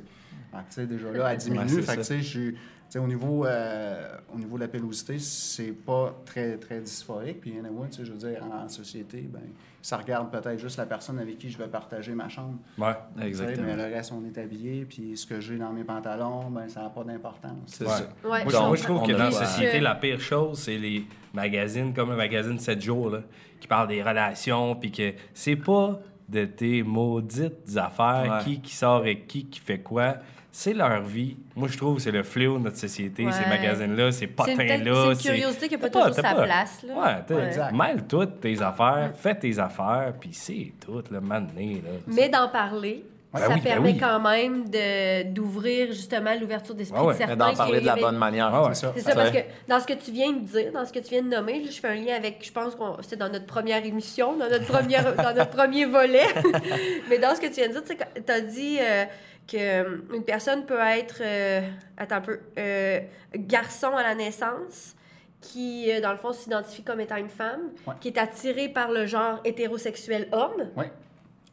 [0.52, 1.62] Fait que, tu sais, déjà là, elle diminue.
[1.76, 2.16] Ouais, fait que, ça.
[2.16, 5.72] tu sais, je suis- tu sais, au, niveau, euh, au niveau de la pilosité, c'est
[5.72, 7.42] pas très, très dysphorique.
[7.42, 9.42] Puis, anyway, tu sais, je veux dire, en, en société, ben,
[9.84, 12.58] ça regarde peut-être juste la personne avec qui je vais partager ma chambre.
[12.80, 13.68] Sais, Exactement.
[13.68, 16.82] Mais le reste, on est habillé, puis ce que j'ai dans mes pantalons, ben, ça
[16.82, 17.52] n'a pas d'importance.
[17.68, 17.92] C'est Ouais.
[17.92, 18.04] ça.
[18.28, 21.06] Ouais, Moi, je moi, trouve que dans la société, Que- la pire chose, c'est les
[21.36, 23.20] magazines comme le magazine 7 jours, là,
[23.60, 28.44] qui parlent des relations, puis que c'est pas de tes maudites affaires, Ouais.
[28.44, 30.16] qui qui sort avec qui, qui fait quoi.
[30.52, 31.36] C'est leur vie.
[31.56, 33.50] Moi, je trouve que c'est le fléau de notre société, ces Ouais.
[33.50, 35.14] magazines-là, ces potins-là.
[35.14, 37.24] c'est une curiosité qui n'a pas toujours sa pas- place, là.
[37.30, 41.90] Ouais, mêle toutes tes affaires, fais tes affaires, puis c'est tout, le moment donné, là.
[42.08, 43.04] Mais d'en parler,
[43.40, 43.98] Ben ça oui, ben permet oui.
[43.98, 47.34] quand même de- d'ouvrir justement l'ouverture d'esprit Ah ouais, de certains.
[47.36, 48.52] Mais d'en parler de la bonne manière.
[48.54, 48.74] Ouais.
[48.74, 48.94] C'est ça.
[48.96, 51.10] C'est ça, parce que dans ce que tu viens de dire, dans ce que tu
[51.10, 53.86] viens de nommer, je fais un lien avec, je pense que c'est dans notre première
[53.86, 56.26] émission, dans notre, première, dans notre premier volet.
[57.10, 57.84] Mais dans ce que tu viens de dire,
[58.26, 59.06] tu as dit euh,
[59.48, 61.62] qu'une personne peut être, euh,
[61.98, 63.00] attends un peu, euh,
[63.36, 64.96] garçon à la naissance,
[65.42, 67.94] qui, euh, dans le fond, s'identifie comme étant une femme, Ouais.
[68.02, 70.70] qui est attirée par le genre hétérosexuel homme.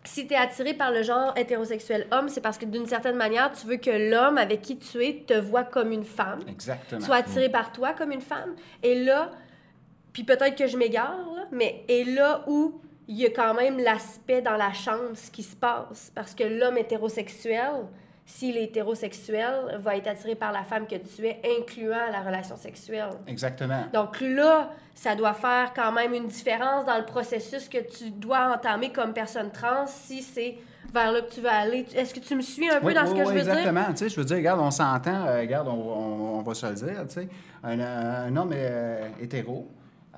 [0.04, 3.52] Si tu es attiré par le genre hétérosexuel homme, c'est parce que d'une certaine manière,
[3.52, 7.00] tu veux que l'homme avec qui tu es te voit comme une femme, Exactement.
[7.00, 8.56] soit attiré par toi comme une femme.
[8.82, 9.30] Et là,
[10.12, 14.42] puis peut-être que je m'égare, mais et là où il y a quand même l'aspect
[14.42, 17.86] dans la chance qui se passe, parce que l'homme hétérosexuel,
[18.24, 22.56] s'il est hétérosexuel, va être attiré par la femme que tu es, incluant la relation
[22.56, 23.10] sexuelle.
[23.26, 23.84] Exactement.
[23.92, 28.54] Donc là, ça doit faire quand même une différence dans le processus que tu dois
[28.54, 30.56] entamer comme personne trans si c'est
[30.92, 31.86] vers là que tu veux aller.
[31.94, 33.52] Est-ce que tu me suis un peu Oui, dans ce que oui, je veux dire?
[33.54, 33.86] exactement.
[33.90, 36.66] Tu sais, je veux dire, regarde, on s'entend, euh, regarde, on, on- on va se
[36.66, 37.28] le dire, tu sais,
[37.64, 39.68] un, un homme euh, hétéro,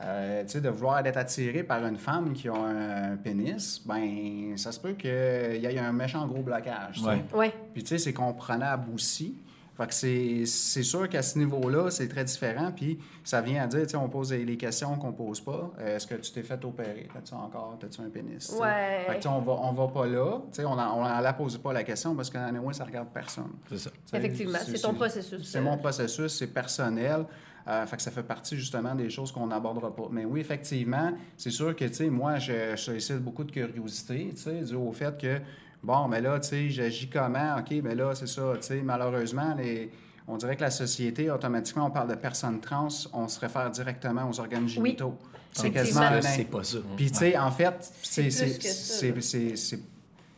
[0.03, 4.57] euh, tu sais, de vouloir être attiré par une femme qui a un, pénis, ben,
[4.57, 7.07] ça se peut qu'il y ait un méchant gros blocage, tu sais.
[7.07, 7.25] Ouais.
[7.33, 7.55] Ouais.
[7.73, 9.37] Puis, tu sais, c'est comprenable aussi.
[9.77, 12.71] Fait que c'est c'est sûr qu'à ce niveau-là, c'est très différent.
[12.71, 15.73] Puis, ça vient à dire, tu sais, on pose les questions qu'on pose pas.
[15.81, 17.09] Euh, Est-ce que tu t'es fait opérer?
[17.13, 17.77] T'as-tu encore?
[17.81, 18.47] T'as-tu un pénis?
[18.47, 18.61] tu sais?
[18.61, 19.05] Ouais.
[19.07, 20.41] Fait que, tu sais, on va, on va pas là.
[20.53, 23.09] Tu sais, on ne on la pose pas la question parce qu'en anyway, ça regarde
[23.13, 23.51] personne.
[23.69, 23.91] C'est ça.
[24.13, 25.51] Effectivement, c'est ton processus.
[25.51, 27.27] C'est mon processus, c'est personnel.
[27.67, 30.09] Euh, fait que ça fait partie justement des choses qu'on n'abordera pas.
[30.11, 34.33] Mais oui, effectivement, c'est sûr que, tu sais, moi, je, je sollicite beaucoup de curiosité,
[34.35, 35.41] tu sais, dû au fait que,
[35.83, 37.57] bon, mais là, tu sais, j'agis comment?
[37.59, 39.91] OK, mais là, c'est ça, tu sais, malheureusement, les,
[40.29, 44.29] on dirait que la société, automatiquement, on parle de personnes trans, on se réfère directement
[44.29, 45.17] aux organes génitaux.
[45.53, 46.01] C'est Effectivement.
[46.01, 46.35] quasiment...
[46.35, 46.79] C'est pas ça.
[46.97, 49.79] puis, tu sais, en fait, c'est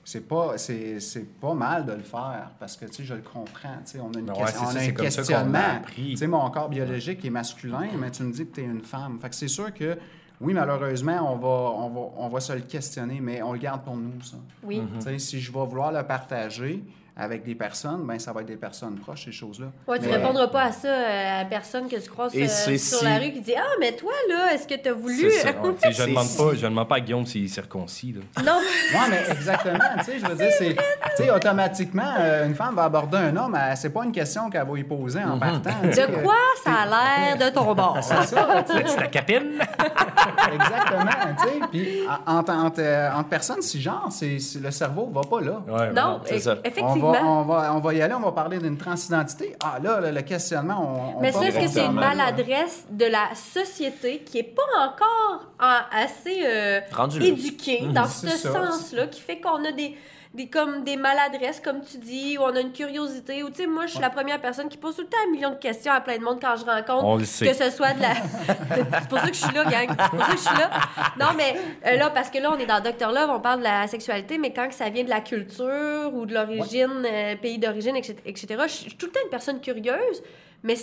[0.06, 3.22] c'est- pas, c'est c'est pas mal de le faire parce que, tu sais, je le
[3.22, 3.76] comprends.
[3.84, 5.82] Tu sais, on a, une Ben question- on a un questionnement.
[5.94, 8.82] Tu sais, mon corps biologique est masculin, mais tu me dis que tu es une
[8.82, 9.18] femme.
[9.20, 9.98] Fait que c'est sûr que,
[10.40, 13.82] oui, malheureusement, on va, on, va, on va se le questionner, mais on le garde
[13.82, 14.36] pour nous, ça.
[14.62, 14.80] Oui.
[14.96, 16.82] Tu sais, si je vais vouloir le partager
[17.18, 19.66] avec des personnes, ben ça va être des personnes proches, ces choses-là.
[19.88, 22.46] Ouais, tu Mais- répondras pas à ça euh, à la personne que tu croises euh,
[22.46, 25.30] sur si- la rue qui dit Ah, mais toi, là, est-ce que tu as voulu.
[25.30, 25.48] Ça.
[25.48, 28.12] Ouais, je C'est demande si- pas, je demande pas à Guillaume s'il est circoncis.
[28.12, 28.42] là.
[28.44, 29.78] non, Oui, mais exactement.
[30.00, 30.74] Tu sais, je veux dire, c'est.
[31.16, 34.66] Tu sais, automatiquement, euh, une femme va aborder un homme, c'est pas une question qu'elle
[34.66, 35.70] va y poser en partant.
[35.84, 37.98] tu sais, de quoi ça a l'air de ton bord?
[38.02, 38.84] C'est ça, tu sais.
[38.86, 39.58] C'est ta capine?
[40.52, 41.60] Exactement, tu sais.
[41.70, 42.44] Puis, en-
[42.78, 45.62] euh, entre personnes, si genre, le cerveau va pas là.
[45.66, 46.20] Ouais, Non,
[46.64, 47.05] effectivement.
[47.12, 49.54] Va, on, va, on va y aller, on va parler d'une transidentité.
[49.64, 53.06] Ah là, le, le questionnement, on, on Mais ça, est-ce que c'est une maladresse de
[53.06, 56.80] la société qui est pas encore en- assez euh,
[57.20, 59.96] éduquée dans ce sens-là, qui fait qu'on a des,
[60.36, 63.66] des, comme des maladresses, comme tu dis, où on a une curiosité, ou tu sais,
[63.66, 65.92] moi, je suis la première personne qui pose tout le temps un million de questions
[65.92, 67.04] à plein de monde quand je rencontre.
[67.04, 67.46] On le sait.
[67.46, 68.14] Que ce soit de la...
[69.00, 69.88] c'est pour ça que je suis là, gang.
[69.88, 70.70] C'est pour ça que je suis là.
[71.18, 73.10] Non, mais euh, là, parce que là, on est dans Dr.
[73.12, 76.34] Love, on parle de la sexualité, mais quand ça vient de la culture ou de
[76.34, 80.22] l'origine, euh, pays d'origine, etc., etc., je suis tout le temps une personne curieuse,
[80.62, 80.76] mais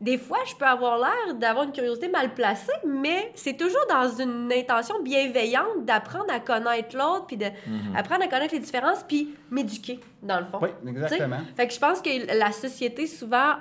[0.00, 4.08] des fois, je peux avoir l'air d'avoir une curiosité mal placée, mais c'est toujours dans
[4.08, 9.98] une intention bienveillante d'apprendre à connaître l'autre, puis d'apprendre à connaître les différences, puis m'éduquer,
[10.22, 10.58] dans le fond.
[10.62, 11.36] Oui, exactement.
[11.36, 11.54] T'sais?
[11.56, 13.56] Fait que je pense que la société, souvent,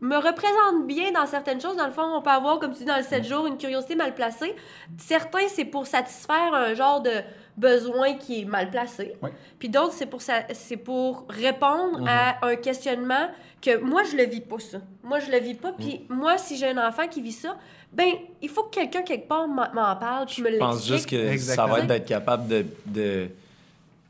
[0.00, 1.76] me représente bien dans certaines choses.
[1.76, 3.94] Dans le fond, on peut avoir, comme tu dis, dans le 7 jours, une curiosité
[3.94, 4.54] mal placée.
[4.98, 7.12] Certains, c'est pour satisfaire un genre de
[7.56, 9.14] besoin qui est mal placé.
[9.22, 9.30] Oui.
[9.58, 13.28] Puis d'autres, c'est pour, ça- c'est pour répondre à un questionnement
[13.62, 14.78] que moi, je le vis pas, ça.
[15.02, 15.72] Moi, je le vis pas.
[15.72, 17.56] Puis moi, si j'ai un enfant qui vit ça,
[17.92, 18.08] ben,
[18.42, 20.96] il faut que quelqu'un, quelque part, m'en parle, puis me Je pense l'explique.
[20.96, 21.66] juste que Exactement.
[21.68, 23.28] ça va être d'être capable de, de,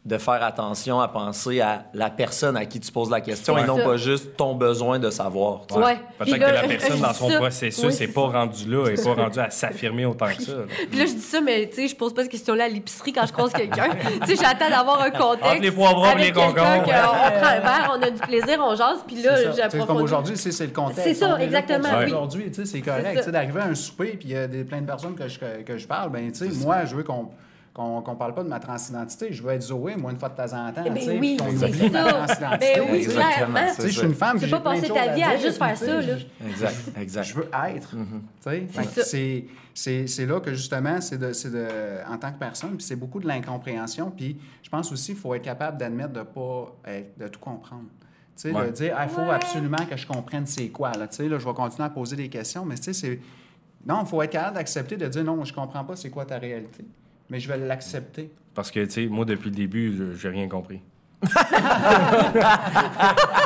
[0.07, 3.65] de faire attention à penser à la personne à qui tu poses la question et
[3.65, 3.83] non ça.
[3.83, 5.63] pas juste ton besoin de savoir.
[5.73, 5.97] Ouais.
[6.21, 7.39] Puis Peut-être que la personne, dans son ça.
[7.39, 10.53] processus, Oui, n'est c'est pas rendue là, n'est pas rendue à s'affirmer autant que ça.
[10.53, 10.63] là.
[10.89, 13.13] Puis là, je dis ça, mais tu sais, je pose pas cette question-là à l'épicerie
[13.13, 13.89] quand je croise quelqu'un.
[14.25, 15.51] tu sais, j'attends d'avoir un contexte.
[15.51, 16.85] Entre les poivrons les quelqu'un concombres.
[16.85, 19.57] que On prend un verre, on a du plaisir, on jase, puis là, sais, Comme
[19.57, 20.03] j'approfondis.
[20.05, 21.03] aujourd'hui, c'est le contexte.
[21.03, 22.05] C'est ça, exactement, oui.
[22.07, 23.05] Aujourd'hui, tu sais, c'est correct.
[23.07, 23.13] ça.
[23.15, 25.27] Tu sais, D'arriver à un souper, puis il y a des, plein de personnes que
[25.27, 27.29] je, que je parle, ben tu sais, moi, je veux qu'on
[27.77, 29.33] qu'on qu'on parle pas de ma transidentité.
[29.33, 30.83] Je veux être Zoé, moi, une fois de temps en temps.
[30.87, 31.91] Eh ben oui, qu'on c'est ça.
[31.91, 32.73] transidentité.
[32.77, 33.61] Ben oui, clairement.
[33.79, 34.39] Je suis une femme.
[34.41, 36.15] Tu peux plein passer ta vie à juste faire ça, là.
[36.49, 37.25] Exact, exact.
[37.25, 37.95] je veux être.
[38.41, 38.53] Ça.
[39.05, 41.67] c'est c'est c'est là que justement, c'est de, c'est de,
[42.11, 44.11] en tant que personne, puis c'est beaucoup de l'incompréhension.
[44.11, 47.85] Puis je pense aussi qu'il faut être capable d'admettre de pas être- de tout comprendre.
[48.37, 48.67] Tu sais, Ouais.
[48.67, 50.93] de dire, il faut absolument que je comprenne c'est quoi.
[50.93, 53.21] Là, tu sais, là, je vais continuer à poser des questions, mais tu sais, c'est.
[53.87, 56.39] Non, il faut être capable d'accepter de dire, non, je comprends pas c'est quoi ta
[56.39, 56.85] réalité,
[57.31, 58.31] mais je vais l'accepter.
[58.55, 60.81] Parce que, tu sais, moi, depuis le début, je- j'ai rien compris.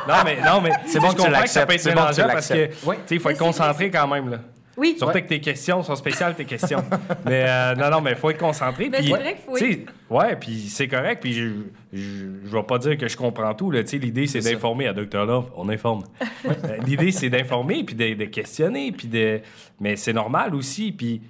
[0.09, 2.07] non, mais, non, mais C'est bon que tu comprends ça peut l'acceptes, être c'est bon
[2.07, 2.73] que tu parce que, tu.
[2.87, 2.97] Oui.
[3.07, 4.39] sais, il faut être concentré quand même, là.
[4.77, 5.23] Oui, Surtout Ouais.
[5.23, 6.83] que tes questions sont spéciales, tes questions.
[7.27, 8.89] mais euh, non, non, mais il faut être concentré.
[8.89, 11.21] Mais puis, c'est vrai qu'il faut tu sais, Ouais, puis c'est correct.
[11.23, 11.49] Puis je,
[11.93, 12.01] je,
[12.45, 13.71] je vais pas dire que je comprends tout.
[13.71, 13.83] là.
[13.83, 14.55] Tu sais, L'idée, c'est C'est ça.
[14.55, 14.87] d'informer.
[14.87, 15.27] À Dr.
[15.27, 16.05] Love, on informe.
[16.47, 18.91] Euh, L'idée, c'est d'informer, puis de, de questionner.
[18.93, 19.41] Puis de...
[19.81, 20.91] Mais c'est normal aussi.
[20.93, 21.21] Puis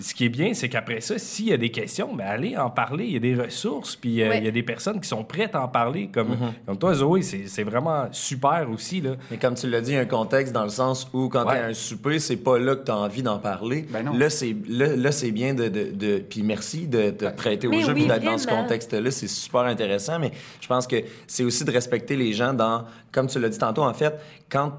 [0.00, 2.70] ce qui est bien, c'est qu'après ça, s'il y a des questions, ben allez en
[2.70, 3.04] parler.
[3.06, 4.38] Il y a des ressources, puis euh, Ouais.
[4.38, 6.08] il y a des personnes qui sont prêtes à en parler.
[6.12, 9.00] Comme, comme toi, Zoé, c'est vraiment super aussi.
[9.00, 9.12] Là.
[9.30, 11.46] Mais comme tu l'as dit, il y a un contexte dans le sens où quand
[11.46, 11.54] Ouais.
[11.54, 13.86] tu as un souper, c'est pas là que tu as envie d'en parler.
[13.90, 14.12] Ben non.
[14.16, 17.70] Là, c'est là, là, c'est bien de, de, de- puis merci de te prêter au
[17.70, 20.96] Mais jeu oui, puis d'être dans ce contexte-là, c'est super intéressant, mais je pense que
[21.26, 24.14] c'est aussi de respecter les gens dans comme tu l'as dit tantôt en fait,
[24.50, 24.72] quand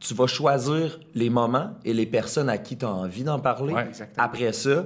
[0.00, 3.74] tu vas choisir les moments et les personnes à qui tu as envie d'en parler.
[3.74, 3.90] Ouais.
[4.16, 4.84] Après ça,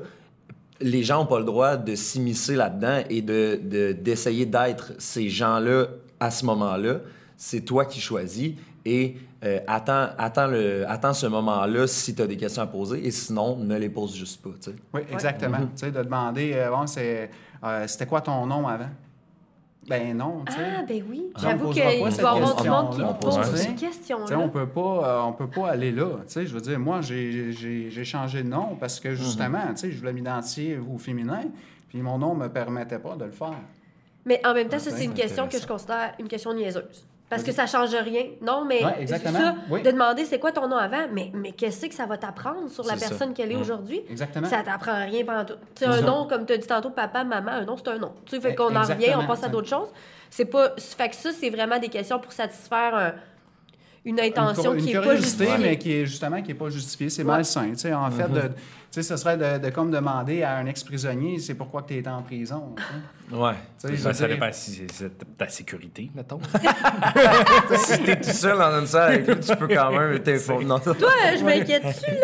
[0.80, 5.28] les gens n'ont pas le droit de s'immiscer là-dedans et de, de- d'essayer d'être ces
[5.28, 5.86] gens-là
[6.20, 7.00] à ce moment-là.
[7.36, 8.52] C'est toi qui choisis
[8.84, 13.06] et euh, attends, attends, le, attends ce moment-là si tu as des questions à poser
[13.06, 14.50] et sinon, ne les pose juste pas.
[14.94, 15.58] Oui, exactement.
[15.58, 18.88] Tu sais, de demander, euh, bon, euh, c'était quoi ton nom avant?
[19.90, 20.58] Ben non, tu sais.
[20.78, 21.32] Ah, ben oui.
[21.36, 25.22] J'avoue qu'il doit y avoir du monde qui pose ces sais, on peut pas, euh,
[25.22, 26.10] on peut pas aller là.
[26.26, 29.66] Tu sais, je veux dire, moi, j'ai, j'ai, j'ai changé de nom parce que justement,
[29.70, 31.42] tu sais, je voulais m'identifier au féminin,
[31.88, 33.58] puis mon nom me permettait pas de le faire.
[34.24, 37.04] Mais en même temps, ça, c'est une question que je considère une question niaiseuse.
[37.30, 38.24] Parce que ça change rien.
[38.42, 39.38] Non, mais Ouais, exactement.
[39.38, 39.82] ça, Oui.
[39.82, 42.84] de demander c'est quoi ton nom avant, mais, mais qu'est-ce que ça va t'apprendre sur
[42.84, 44.02] la personne qu'elle est aujourd'hui?
[44.10, 44.48] Exactement.
[44.48, 45.54] Ça t'apprend rien pendant tout.
[45.86, 48.12] Un nom, comme tu as dit tantôt, papa, maman, un nom, c'est un nom.
[48.26, 49.88] Tu sais, fait Eh, qu'on en revient, on passe à d'autres choses.
[50.28, 50.70] C'est pas...
[50.76, 53.12] Fait que ça, c'est vraiment des questions pour satisfaire un-
[54.04, 55.68] une intention une, qui une est pas curiosité, justifiée.
[55.70, 57.10] mais qui est justement qui est pas justifiée.
[57.10, 57.28] C'est Ouais.
[57.28, 57.68] malsain.
[57.70, 58.48] Tu sais, en fait, de, tu
[58.90, 62.22] sais, ce serait de, de comme demander à un ex-prisonnier c'est pourquoi tu es en
[62.22, 62.74] prison.
[62.76, 62.84] tu.
[63.86, 66.40] Tu je Ben, ça dépend si c'est- ta sécurité, mettons.
[67.76, 70.18] si t'es tout seul dans une salle avec lui, tu peux quand même.
[70.66, 70.94] Non, Toi,
[71.38, 72.16] je m'inquiète dessus.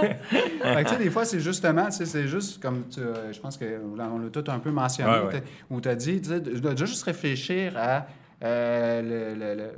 [0.00, 3.32] Fait que, tu sais, des fois, c'est justement, tu sais, c'est juste comme tu, euh,
[3.32, 5.32] je pense que là, on l'a tout un peu mentionné, Ouais, où ouais.
[5.40, 8.06] t'as- où tu as dit, tu sais, de, de juste réfléchir à
[8.42, 9.72] euh, le, le- le-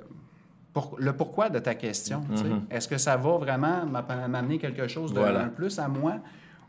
[0.80, 2.22] pour- le pourquoi de ta question.
[2.34, 2.44] sais.
[2.70, 3.86] Est-ce que ça va vraiment
[4.28, 5.44] m'amener quelque chose de Voilà.
[5.46, 6.18] plus à moi?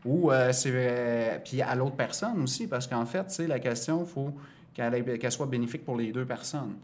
[0.06, 4.06] Ou euh, c'est euh, puis à l'autre personne aussi parce qu'en fait, la question, il
[4.08, 4.32] faut
[4.72, 6.74] qu'elle soit bénéfique pour les deux personnes.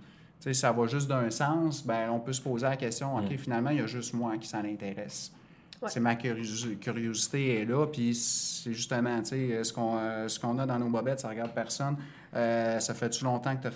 [0.40, 3.34] Tu sais, ça va juste d'un sens, ben on peut se poser la question, OK,
[3.38, 5.32] finalement, il y a juste moi qui s'en intéresse.
[5.80, 5.88] Ouais.
[5.90, 10.38] C'est ma curios- curiosité est là, puis c'est justement, tu sais, ce qu'on euh, ce
[10.38, 11.96] qu'on a dans nos bobettes, ça regarde personne.
[12.34, 13.68] Euh, ça fait-tu longtemps que tu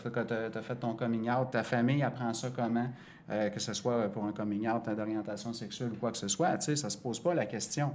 [0.59, 1.49] as, fait ton coming out?
[1.53, 2.89] Ta famille apprend ça comment?
[3.31, 6.57] Euh, que ce soit pour un coming out d'orientation sexuelle ou quoi que ce soit,
[6.57, 7.93] tu sais, ça se pose pas la question.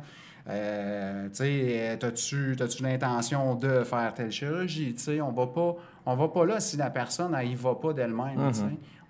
[0.47, 4.93] Euh, tu sais, t'as-tu t'as-tu l'intention de faire telle chirurgie?
[4.93, 7.73] Tu sais, on va pas, on va pas là si la personne, elle y va
[7.73, 8.59] pas d'elle-même, tu.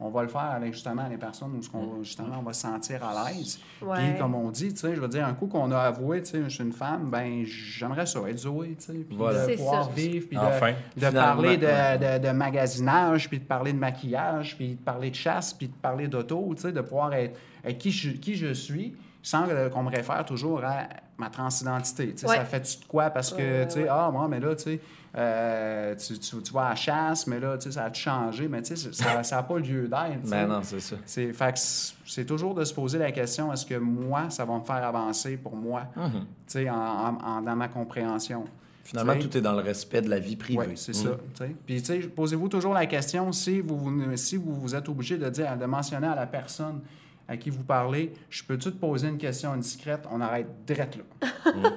[0.05, 2.61] On va le faire avec justement les personnes où ce qu'on, justement, on va se
[2.61, 3.59] sentir à l'aise.
[3.81, 3.95] Ouais.
[4.11, 6.31] Puis, comme on dit, tu sais, je veux dire, un coup qu'on a avoué, tu
[6.31, 9.47] sais, je suis une femme, ben j'aimerais ça être Zoé, tu sais, puis Voilà.
[9.47, 9.91] de pouvoir ça.
[9.91, 10.71] vivre, puis de- Enfin.
[10.71, 15.09] de, Finalement, parler de, de- de magasinage, puis de parler de maquillage, puis de parler
[15.09, 18.35] de chasse, puis de parler d'auto, tu sais, de pouvoir être, être qui, je, qui
[18.35, 20.83] je suis, sans euh, qu'on me réfère toujours à
[21.17, 22.11] ma transidentité.
[22.13, 22.35] Tu sais, Ouais.
[22.37, 23.09] Ça fait-tu de quoi?
[23.09, 23.87] Parce que, tu sais, ouais.
[23.89, 24.79] ah, moi, mais là, tu sais,
[25.15, 28.47] euh, tu, tu, tu vas à la chasse, mais là, tu sais, ça a changé,
[28.47, 30.21] mais tu sais, ça n'a pas lieu d'être.
[30.23, 30.31] tu sais.
[30.31, 30.95] Ben non, c'est ça.
[31.05, 34.57] C'est, fait que c'est toujours de se poser la question est-ce que moi, ça va
[34.57, 36.11] me faire avancer pour moi, Mhm.
[36.11, 38.45] tu sais, en, en- en- dans ma compréhension.
[38.85, 40.65] Finalement, tout est dans le respect de la vie privée.
[40.67, 41.07] oui, c'est Mm.
[41.35, 41.45] ça.
[41.65, 45.17] Puis, tu sais, posez-vous toujours la question si vous, vous- si vous, vous êtes obligé
[45.17, 46.81] de dire, de mentionner à la personne
[47.27, 50.05] à qui vous parlez, je peux-tu te poser une question indiscrète?
[50.11, 51.51] On arrête direct là.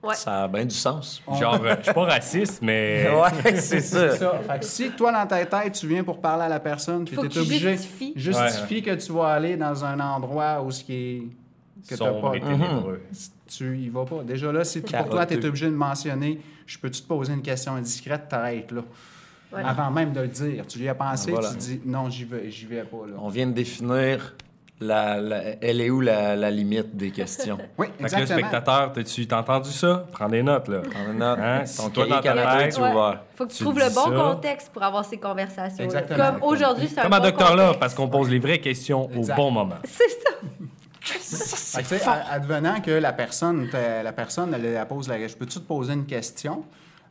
[0.00, 0.14] Ouais.
[0.14, 1.20] Ça a bien du sens.
[1.40, 3.08] Genre, euh, je suis pas raciste, mais.
[3.12, 4.10] Ouais, c'est ça.
[4.12, 4.38] C'est ça.
[4.48, 7.16] Fait que si toi, dans ta tête, tu viens pour parler à la personne, puis
[7.16, 7.76] tu es obligé,
[8.14, 11.22] justifie que tu vas aller dans un endroit où ce qui est...
[11.88, 12.36] que Sombre pas...
[12.36, 13.02] et ténébreux.
[13.48, 14.22] tu y vas pas.
[14.22, 15.34] Déjà là, si pour toi, tu Carotteux.
[15.40, 18.82] es obligé de mentionner, je peux-tu te poser une question indiscrète, t'arrêtes là.
[19.52, 20.64] Avant même de le dire.
[20.68, 21.50] Tu y as pensé, Voilà.
[21.50, 23.14] tu dis non, j'y vais, j'y vais pas là.
[23.18, 24.36] On vient de définir
[24.80, 27.58] la, la- elle est où la, la limite des questions?
[27.78, 28.38] Oui, Fait que le exactement.
[28.38, 30.06] spectateur, t'as-tu t'as entendu ça?
[30.12, 30.80] Prends des notes, là.
[30.88, 31.38] Prends une note.
[31.42, 31.64] Hein?
[31.76, 33.20] Ton toi, dans ta tête- ouvert.
[33.34, 34.32] Faut que tu, Tu trouves le bon ça.
[34.34, 35.84] contexte pour avoir ces conversations.
[35.84, 36.18] Exactement.
[36.32, 39.08] Comme aujourd'hui, c'est un Comme un bon docteur là, parce qu'on pose les vraies questions
[39.12, 39.34] Exact.
[39.34, 39.76] au bon moment.
[39.84, 40.30] C'est ça.
[41.78, 45.26] Fait que, tu sais, a- advenant que la personne, la personne, elle, elle pose la
[45.26, 46.64] je peux-tu te poser une question?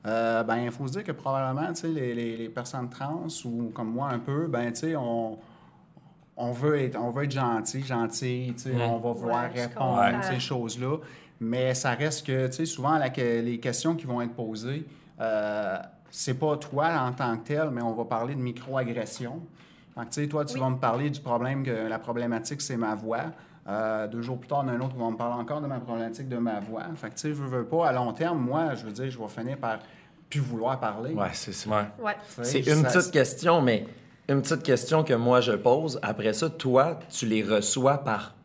[0.06, 3.26] Euh, ben, il faut se dire que probablement, tu sais, les, les- les personnes trans
[3.46, 5.38] ou comme moi un peu, ben, tu sais, on,
[6.38, 9.98] on veut être, on veut être gentil, gentil, tu sais, on va vouloir Ouais, répondre
[10.00, 10.98] à ces choses-là.
[11.40, 14.86] Mais ça reste que, tu sais, souvent, la- que les questions qui vont être posées,
[15.20, 15.78] euh,
[16.10, 19.42] c'est pas toi en tant que tel, mais on va parler de microagression.
[19.96, 20.60] Fait que, tu sais, toi, tu Oui.
[20.60, 23.26] vas me parler du problème que la problématique, c'est ma voix.
[23.68, 25.68] Euh, deux jours plus tard, en a un autre qui va me parler encore de
[25.68, 26.84] ma problématique de ma voix.
[26.96, 29.18] Fait que, tu sais, je veux pas, à long terme, moi, je veux dire, je
[29.20, 29.80] vais finir par
[30.30, 31.14] plus vouloir parler.
[31.14, 31.70] Ouais, c'est ça.
[32.00, 32.16] Ouais.
[32.44, 33.86] C'est une ça- petite question, mais
[34.30, 36.00] une petite question que moi je pose.
[36.02, 38.36] Après ça, toi, tu les reçois par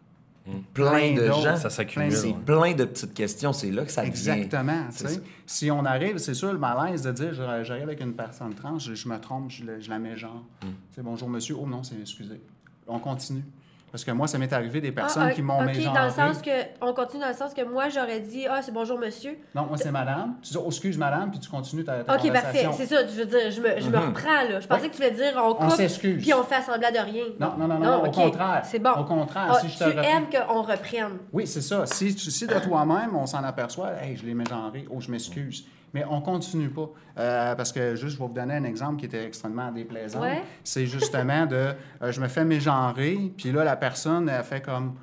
[0.74, 1.56] plein Plein de gens.
[1.56, 2.36] Ça s'accumule, C'est ouais.
[2.44, 3.52] plein de petites questions.
[3.52, 4.10] C'est là que ça devient...
[4.30, 4.86] Exactement.
[4.90, 5.08] ça.
[5.46, 7.32] Si on arrive, c'est sûr, le malaise de dire
[7.64, 10.42] j'arrive avec une personne trans, je, je me trompe, je, le- je la mets genre.
[10.62, 10.66] Mm.
[10.94, 11.56] C'est bonjour monsieur.
[11.60, 12.40] Oh non, c'est excusez.
[12.88, 13.44] On continue.
[13.92, 15.94] Parce que moi, ça m'est arrivé des personnes Ah, qui m'ont ok, mégenré.
[15.94, 16.50] dans le sens que
[16.80, 19.36] on continue dans le sens que moi j'aurais dit ah c'est bonjour monsieur.
[19.54, 20.36] Non, moi, c'est madame.
[20.40, 22.72] Tu dis, oh, excuse madame, puis tu continues ta, ta Ok parfait, conversation.
[22.72, 23.06] c'est ça.
[23.06, 24.60] Je veux dire, je me, je me reprends là.
[24.60, 26.22] Je pensais que tu voulais dire on On coupe s'excuse.
[26.22, 27.24] puis on fait semblant de rien.
[27.38, 28.62] Non, non, non, non, au contraire.
[28.64, 28.92] C'est bon.
[28.92, 31.18] Au contraire, Ah, si je te tu reprends- aimes qu'on reprenne.
[31.30, 31.84] Oui, c'est ça.
[31.84, 35.66] Si, tu- si de toi-même, on s'en aperçoit, hey, je l'ai mégenré, oh, je m'excuse.
[35.94, 36.88] Mais on continue pas.
[37.18, 40.22] Euh, parce que, juste, je vais vous donner un exemple qui était extrêmement déplaisant.
[40.22, 40.42] Ouais.
[40.64, 44.94] C'est justement de, euh, je me fais mégenrer, puis là, la personne, elle fait comme,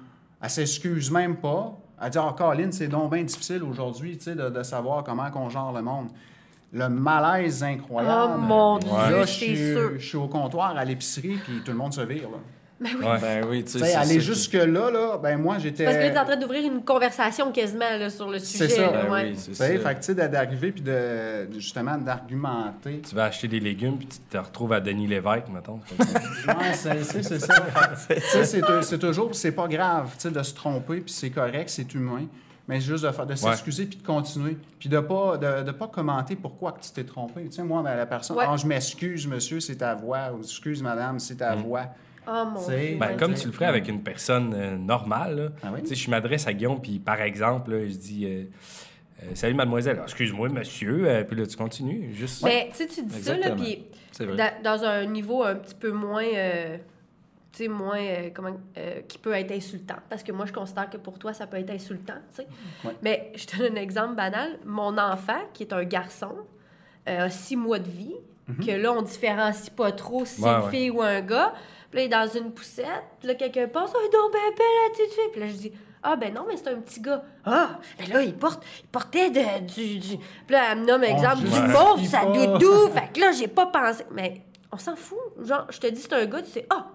[0.41, 1.77] elle s'excuse même pas.
[2.01, 5.29] Elle dit, oh, Colin, c'est donc bien difficile aujourd'hui, tu sais, de, de savoir comment
[5.29, 6.07] qu'on genre le monde.
[6.71, 8.33] Le malaise incroyable.
[8.35, 9.91] Oh, mon Dieu, Là, je suis, sûr.
[9.97, 12.37] je suis au comptoir à l'épicerie, puis tout le monde se vire, là.
[12.81, 13.19] Ouais.
[13.19, 14.19] Ben oui, tu sais, c'est aller ça.
[14.21, 15.83] jusque-là, là, ben moi, j'étais...
[15.83, 18.69] Parce que tu es en train d'ouvrir une conversation quasiment là, sur le sujet.
[18.69, 18.81] ça.
[18.83, 19.23] là, Ben ouais.
[19.31, 19.67] oui, c'est Tu ça.
[19.67, 23.01] sais, fait que, tu sais, d'a- d'arriver puis de, justement d'argumenter.
[23.07, 25.79] Tu vas acheter des légumes, puis tu te retrouves à Denis Lévesque, mettons.
[25.99, 27.53] Ouais, c'est c'est- c'est ça.
[28.07, 31.29] Tu sais, c'est c'est toujours, c'est pas grave, tu sais, de se tromper, puis c'est
[31.31, 32.25] correct, c'est humain.
[32.67, 34.55] Mais juste de, faire- de s'excuser puis de continuer.
[34.79, 37.45] Puis de pas, de, de pas commenter pourquoi que tu t'es trompé.
[37.45, 38.45] Tu sais, moi, ben, la personne, Ouais.
[38.47, 41.85] ah, je m'excuse, monsieur, c'est ta voix, ou excuse, madame, c'est ta voix.
[42.27, 42.97] Oh mon C'est- Dieu.
[42.99, 45.49] Ben, comme tu le ferais avec une personne euh, normale, là.
[45.63, 45.81] Ah oui?
[45.81, 48.43] Tu sais, je m'adresse à Guillaume, puis par exemple, là, je dis euh,
[49.21, 49.95] Euh, Salut, mademoiselle.
[49.95, 51.03] Alors, Excuse-moi, monsieur.
[51.05, 52.13] Euh, puis là, tu continues.
[52.13, 52.41] Juste.
[52.43, 53.63] Mais tu sais, tu dis ça, là, Exactement.
[53.65, 54.37] puis C'est vrai.
[54.63, 56.23] dans, dans un niveau un petit peu moins.
[56.23, 56.77] euh,
[57.51, 57.99] tu sais, moins.
[57.99, 58.55] euh, comment.
[58.77, 59.97] euh, qui peut être insultant.
[60.09, 62.47] Parce que moi, je considère que pour toi, ça peut être insultant, tu sais.
[62.85, 62.95] Ouais.
[63.01, 64.57] Mais je te donne un exemple banal.
[64.65, 66.35] Mon enfant, qui est un garçon,
[67.09, 68.15] euh, a six mois de vie,
[68.65, 70.71] que là, on différencie pas trop si c'est Ouais, une ouais.
[70.71, 71.53] fille ou un gars.
[71.91, 72.85] Puis là, il est dans une poussette.
[73.19, 73.91] Puis là, quelqu'un passe.
[73.95, 75.29] Oh, donc, ben belle, la petite fille.
[75.31, 75.71] Puis là, je dis.
[76.01, 77.21] Ah, ben non, mais c'est un petit gars.
[77.45, 80.17] Ah, ben là, il, porte, il portait de, du, du.
[80.17, 82.87] Puis là, elle me nomme exemple du mauve, ça doudou.
[82.93, 84.05] Fait que là, j'ai pas pensé.
[84.13, 85.17] Mais on s'en fout.
[85.43, 86.65] Genre, je te dis, c'est un gars, tu sais.
[86.69, 86.85] Ah!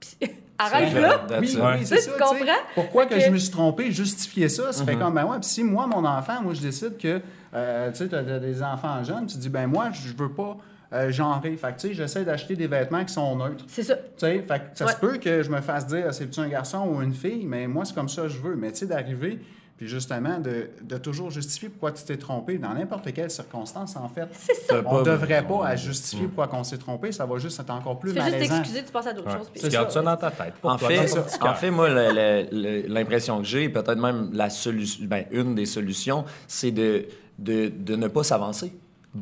[0.00, 1.26] Puis, arrête là.
[1.28, 2.12] Oui, oui, c'est Tu ça.
[2.12, 2.52] tu comprends?
[2.74, 4.98] Pourquoi que, que- je me suis trompé, justifier ça, ça fait Mm-hmm.
[4.98, 7.20] comme, ben ouais, puis si moi, mon enfant, moi, je décide que,
[7.54, 10.56] euh, tu sais, t'as t'as des enfants jeunes, tu dis, ben moi, je veux pas
[10.92, 11.56] euh, genrer.
[11.56, 13.64] Fait que, tu sais, j'essaie d'acheter des vêtements qui sont neutres.
[13.68, 13.96] C'est ça.
[13.96, 14.92] Tu sais, fait que ça Ouais.
[14.92, 17.84] se peut que je me fasse dire, c'est-tu un garçon ou une fille, mais moi,
[17.84, 18.56] c'est comme ça que je veux.
[18.56, 19.38] Mais tu sais, d'arriver,
[19.76, 24.08] puis justement, de, de toujours justifier pourquoi tu t'es trompé dans n'importe quelle circonstance, en
[24.08, 24.26] fait.
[24.32, 24.82] C'est ça.
[24.86, 27.98] On ne devrait pas à justifier pourquoi on s'est trompé, ça va juste être encore
[27.98, 28.56] plus Tu fais juste malaisant.
[28.56, 29.38] t'excuser, tu passes à d'autres Ouais.
[29.38, 29.50] choses.
[29.62, 30.54] Tu gardes ça dans ta tête.
[30.64, 30.98] En fait,
[31.42, 35.54] en fait, moi, le- le- le- l'impression que j'ai, peut-être même la solution, ben, une
[35.54, 37.06] des solutions, c'est de,
[37.38, 38.72] de, de ne pas s'avancer.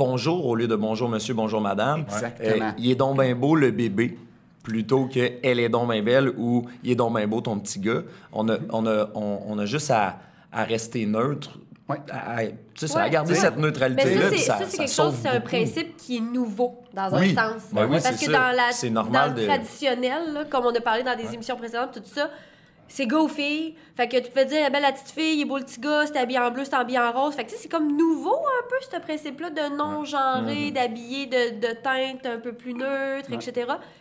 [0.00, 2.00] Bonjour au lieu de bonjour monsieur, bonjour madame.
[2.02, 2.66] Exactement.
[2.66, 4.18] Euh, il est donc bien beau le bébé
[4.62, 7.80] plutôt que elle est donc bien belle ou il est donc bien beau ton petit
[7.80, 8.02] gars.
[8.30, 10.18] On a, on a, on, on a juste à,
[10.52, 11.58] à rester neutre.
[11.88, 11.96] Ouais.
[12.10, 13.38] À, à- tu sais, ça, Ouais, à garder ouais.
[13.38, 14.28] cette neutralité-là.
[14.28, 17.10] ça, c'est ça, ça, c'est ça quelque chose, c'est un principe qui est nouveau dans
[17.18, 17.34] Oui.
[17.38, 17.62] un sens.
[17.72, 18.38] Ben oui, Parce c'est que ça.
[18.50, 21.32] dans, la, C'est normal dans le de- traditionnel, là, comme on a parlé dans des
[21.32, 22.28] émissions précédentes, tout ça,
[22.88, 23.74] c'est gars ou fille.
[23.96, 25.80] Fait que tu peux dire, la belle la petite fille, il est beau le petit
[25.80, 27.34] gars, c'est habillé en bleu, c'est habillé en rose.
[27.34, 31.60] Fait que tu sais, c'est comme nouveau un peu, ce principe-là de non-genré, d'habiller de,
[31.60, 33.36] de teinte un peu plus neutre, Ouais.
[33.36, 33.52] etc.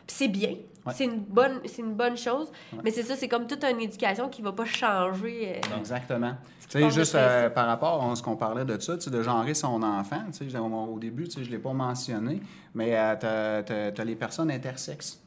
[0.08, 0.56] Puis c'est bien.
[0.86, 0.94] Ouais.
[0.96, 2.52] C'est une bonne, c'est une bonne chose.
[2.84, 5.56] Mais c'est ça, c'est comme toute une éducation qui va pas changer.
[5.72, 6.34] euh, Exactement.
[6.70, 9.82] Tu sais, juste euh, par rapport à ce qu'on parlait de ça, de genrer son
[9.84, 12.40] enfant, tu sais, au début, tu sais, je ne l'ai pas mentionné,
[12.74, 15.22] mais tu as, les personnes intersexes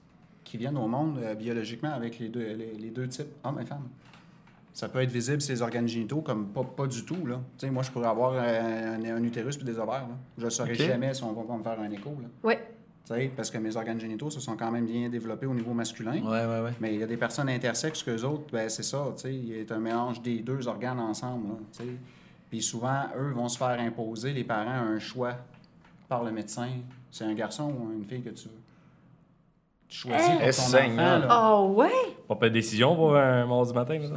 [0.48, 3.66] qui viennent au monde euh, biologiquement avec les deux, les, les deux types, hommes et
[3.66, 3.88] femmes.
[4.72, 7.26] Ça peut être visible les organes génitaux comme pas, pas du tout.
[7.26, 7.40] Là.
[7.70, 10.06] Moi, je pourrais avoir un, un utérus puis des ovaires.
[10.08, 10.16] Là.
[10.38, 12.10] Je ne saurais jamais si on va pas me faire un écho.
[12.22, 12.28] Là.
[12.42, 12.58] Ouais.
[13.04, 15.74] Tu sais, parce que mes organes génitaux se sont quand même bien développés au niveau
[15.74, 16.22] masculin.
[16.22, 16.72] Ouais, ouais, ouais.
[16.80, 19.48] Mais il y a des personnes intersexes qu'eux autres, ben, c'est ça, tu sais, il
[19.48, 21.88] y a un mélange des deux organes ensemble, là, tu sais.
[22.50, 25.34] Puis souvent, eux vont se faire imposer, les parents, un choix
[26.08, 26.68] par le médecin.
[27.10, 28.54] C'est un garçon ou une fille que tu veux.
[29.88, 30.36] Tu choisis Hein?
[30.38, 31.50] pour ton Eh, enfant, là.
[31.54, 31.88] Oh, ouais!
[32.28, 33.98] Pas de décision pour un mardi matin.
[33.98, 34.08] là.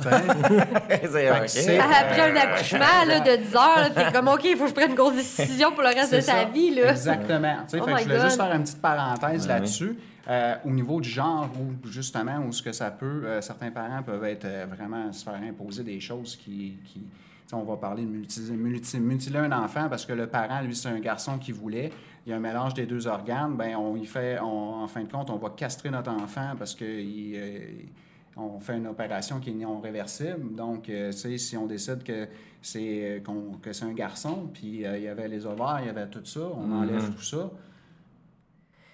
[0.90, 1.48] C'est que ok.
[1.48, 4.74] c'est- Après un accouchement là, de 10 heures, t'es comme, OK, il faut que je
[4.74, 6.44] prenne une grosse décision pour le reste de sa ça.
[6.46, 6.76] vie.
[6.76, 6.92] Là.
[6.92, 7.56] Exactement.
[7.70, 8.26] Tu sais, Oh fait que je voulais God.
[8.26, 9.98] juste faire une petite parenthèse Ouais, là-dessus.
[10.30, 14.04] Euh, au niveau du genre, où justement, où ce que ça peut, euh, certains parents
[14.04, 16.78] peuvent être euh, vraiment se faire imposer des choses qui.
[17.54, 20.88] on va parler de multi- multi- mutiler un enfant parce que le parent, lui, c'est
[20.90, 21.92] un garçon qui voulait.
[22.26, 23.56] Il y a un mélange des deux organes.
[23.56, 26.76] Ben, on y fait, on- en fin de compte, on va castrer notre enfant parce
[26.76, 27.60] que il, euh,
[28.38, 30.56] on fait une opération qui est non réversible.
[30.56, 32.28] Donc, euh, si on décide que
[32.62, 35.88] c'est euh, qu'on- que c'est un garçon, puis euh, il y avait les ovaires, il
[35.88, 37.50] y avait tout ça, on enlève tout ça.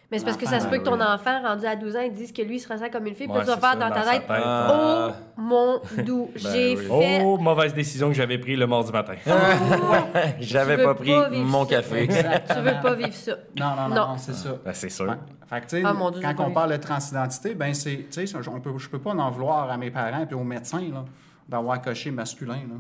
[0.10, 1.02] Mais c'est parce que ça se peut ben que ton oui.
[1.06, 3.28] enfant, rendu à 12 ans, il dise que lui, il se ressent comme une fille.
[3.28, 5.10] Puis tu vas faire dans ta tête, Ah.
[5.12, 6.86] oh mon doux, Ben j'ai oui.
[6.88, 7.22] fait...
[7.26, 9.16] Oh, mauvaise décision que j'avais prise le mardi matin.
[10.40, 12.08] J'avais Tu veux pas pris mon café.
[12.08, 13.34] Tu veux pas vivre ça.
[13.60, 14.56] Non, non, non, c'est ça.
[14.64, 15.14] Ben, c'est sûr.
[15.50, 15.94] Fait que, tu sais, Ah,
[16.36, 19.32] quand on parle de transidentité, ben c'est, tu sais, on peut, je peux pas en
[19.32, 21.06] vouloir à mes parents et aux médecins là,
[21.48, 22.56] d'avoir coché masculin.
[22.70, 22.76] Là.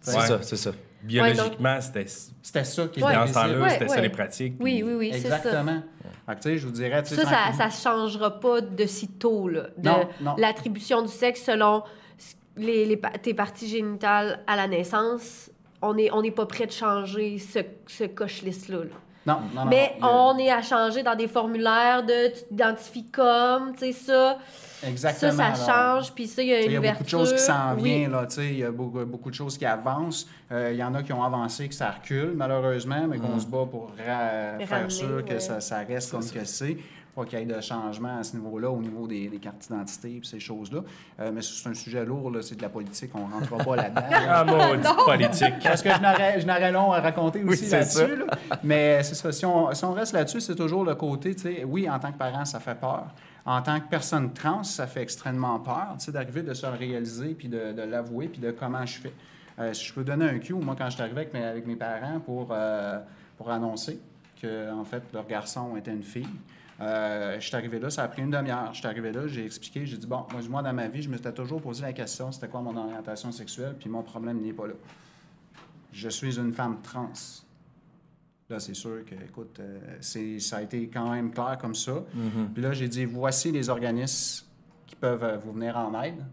[0.00, 0.26] C'est Ouais.
[0.26, 0.70] ça, c'est ça.
[1.02, 2.06] Biologiquement, c'était.
[2.42, 3.10] C'était ça qui Ouais.
[3.10, 4.54] était Dans ce temps-là, c'était ça les pratiques.
[4.60, 5.36] Oui, puis- oui, oui, c'est ça.
[5.38, 5.82] Exactement.
[6.28, 9.68] Que, tu sais, je vous dirais, Ça, ça, ça changera pas de si tôt, là.
[9.78, 9.90] De
[10.38, 11.82] l'attribution du sexe selon
[12.56, 15.50] les, les tes parties génitales à la naissance.
[15.82, 18.78] On n'est on est pas prêt de changer ce, ce coche-list-là.
[18.78, 18.84] là.
[19.26, 19.70] Non, non, non.
[19.70, 23.92] Mais non, on est à changer dans des formulaires de tu t'identifies comme, tu sais,
[23.92, 24.38] ça.
[24.86, 25.32] Exactement.
[25.32, 26.00] Ça, ça alors.
[26.02, 27.74] change, puis ça, il y a une Il y a beaucoup de choses qui s'en
[27.76, 27.82] Oui.
[27.82, 30.26] viennent, là, tu sais, il y a beaucoup, beaucoup de choses qui avancent.
[30.52, 33.46] Euh, il y en a qui ont avancé, que ça recule, malheureusement, mais qu'on se
[33.46, 36.76] bat pour ra- faire sûr que ça, ça reste comme que c'est.
[37.12, 40.08] Pas qu'il y ait de changement à ce niveau-là, au niveau des, des cartes d'identité
[40.10, 40.78] et ces choses-là.
[41.18, 43.76] Euh, mais c'est un sujet lourd, là, c'est de la politique, on ne rentrera pas
[43.76, 44.02] là-dedans.
[44.12, 45.54] Ah, maudite politique.
[45.64, 48.06] Parce que je n'aurais, je n'aurais long à raconter aussi c'est ça.
[48.06, 48.16] là-dessus.
[48.16, 48.26] là.
[48.62, 49.32] Mais c'est ça.
[49.32, 52.12] Si on, si on reste là-dessus, c'est toujours le côté, tu sais, oui, en tant
[52.12, 53.06] que parent, ça fait peur.
[53.50, 57.34] En tant que personne trans, ça fait extrêmement peur, tu sais, d'arriver, de se réaliser,
[57.34, 59.12] puis de, l'avouer, puis de comment je fais.
[59.58, 62.50] Euh, je peux donner un cue, moi, quand je suis arrivé avec mes, parents pour,
[62.52, 63.00] euh,
[63.36, 63.98] pour annoncer
[64.40, 66.28] que, en fait, leur garçon était une fille,
[66.80, 68.72] euh, je suis arrivé là, ça a pris une demi-heure.
[68.72, 71.16] Je suis arrivé là, j'ai expliqué, j'ai dit, bon, moi, dans ma vie, je me
[71.16, 74.68] suis toujours posé la question, c'était quoi mon orientation sexuelle, puis mon problème n'est pas
[74.68, 74.74] là.
[75.92, 77.10] Je suis une femme trans.
[78.50, 82.02] Là, c'est sûr que, écoute, euh, c'est, ça a été quand même clair comme ça.
[82.52, 84.44] Puis là, j'ai dit, voici les organismes
[84.86, 86.24] qui peuvent euh, vous venir en aide.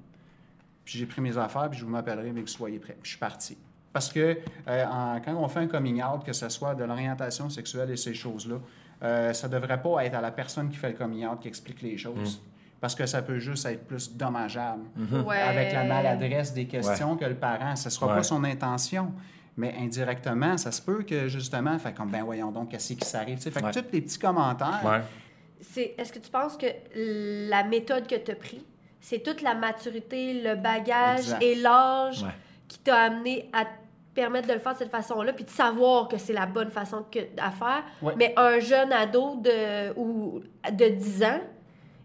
[0.84, 2.94] Puis j'ai pris mes affaires, puis je vous m'appellerai, mais que soyez prêts.
[3.00, 3.58] Puis je suis parti.
[3.94, 4.38] Parce que
[4.68, 7.98] euh, en- quand on fait un coming out, que ce soit de l'orientation sexuelle et
[7.98, 8.56] ces choses-là,
[9.04, 11.48] euh, ça ne devrait pas être à la personne qui fait le coming out qui
[11.48, 12.42] explique les choses.
[12.80, 14.84] Parce que ça peut juste être plus dommageable.
[15.26, 15.38] Ouais.
[15.40, 18.14] Avec la maladresse des questions que le parent, ce ne sera Ouais.
[18.16, 19.12] pas son intention.
[19.58, 23.38] Mais indirectement, ça se peut que justement, fait comme, ben voyons donc, qu'est-ce qui s'arrive?
[23.38, 23.72] Tu sais, Fait que Ouais.
[23.72, 25.02] tous les petits commentaires, Ouais.
[25.60, 26.68] C'est- Est-ce que tu penses que
[27.50, 28.64] la méthode que tu as pris,
[29.02, 31.42] c'est toute la maturité, le bagage Exact.
[31.44, 32.30] et l'âge Ouais.
[32.68, 33.70] qui t'a amené à te
[34.14, 37.04] permettre de le faire de cette façon-là, puis de savoir que c'est la bonne façon
[37.12, 37.84] que, à faire?
[38.04, 38.14] Ouais.
[38.18, 40.42] Mais un jeune ado de, ou
[40.72, 41.40] de 10 ans,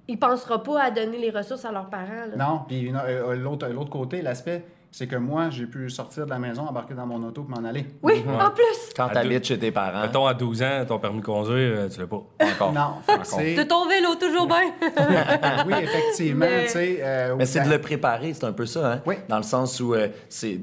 [0.08, 2.26] il pensera pas à donner les ressources à leurs parents.
[2.34, 2.36] là.
[2.36, 4.64] Non, puis euh, l'autre l'autre côté, l'aspect,
[4.94, 7.66] c'est que moi, j'ai pu sortir de la maison, embarquer dans mon auto et m'en
[7.66, 7.86] aller.
[8.02, 8.92] Oui, en plus.
[8.94, 10.02] Quand t'habites chez tes parents.
[10.02, 12.22] Mettons, à 12 ans, ton permis de conduire, euh, tu l'as pas.
[12.44, 12.72] Encore.
[12.72, 14.70] Non, c'est- De ton vélo, toujours bien.
[15.66, 16.98] oui, effectivement, Mais- tu sais.
[17.00, 19.00] euh, Mais c'est de le préparer, c'est un peu ça, hein?
[19.06, 19.14] Oui.
[19.28, 20.60] Dans le sens où euh, c'est.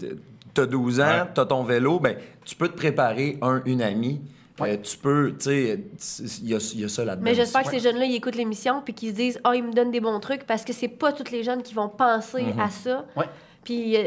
[0.54, 1.28] T'as 12 ans, Ouais.
[1.34, 2.16] t'as ton vélo, ben
[2.46, 4.22] tu peux te préparer un, une amie.
[4.60, 4.74] Ouais.
[4.74, 5.80] Euh, tu peux, tu sais,
[6.42, 7.24] il y a, il y a ça là-dedans.
[7.24, 9.72] Mais j'espère que ces jeunes-là, ils écoutent l'émission puis qu'ils se disent Ah, ils me
[9.72, 12.70] donnent des bons trucs parce que c'est pas tous les jeunes qui vont penser à
[12.70, 13.06] ça.
[13.16, 13.26] Ouais.
[13.64, 14.04] Puis, euh,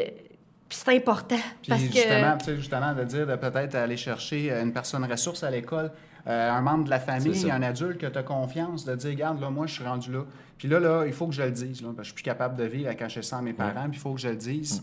[0.69, 1.37] puis c'est important.
[1.63, 2.39] Puis parce justement, que.
[2.39, 5.91] tu sais, justement, de dire de peut-être aller chercher euh, une personne ressource à l'école,
[6.27, 9.41] euh, un membre de la famille, un adulte que tu as confiance, de dire, regarde,
[9.41, 10.25] là, moi, je suis rendu là.
[10.57, 12.23] Puis là, là, il faut que je le dise, là, parce que je suis plus
[12.23, 14.37] capable de vivre à cacher ça à mes parents, puis il faut que je le
[14.37, 14.83] dise.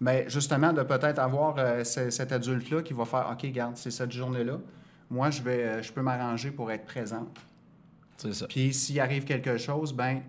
[0.00, 3.90] Mais justement, de peut-être avoir euh, ce- cet adulte-là qui va faire, OK, regarde, c'est
[3.90, 4.58] cette journée-là.
[5.10, 7.28] Moi, je, vais, euh, je peux m'arranger pour être présente.
[8.16, 8.46] C'est ça.
[8.48, 10.20] Puis s'il arrive quelque chose, ben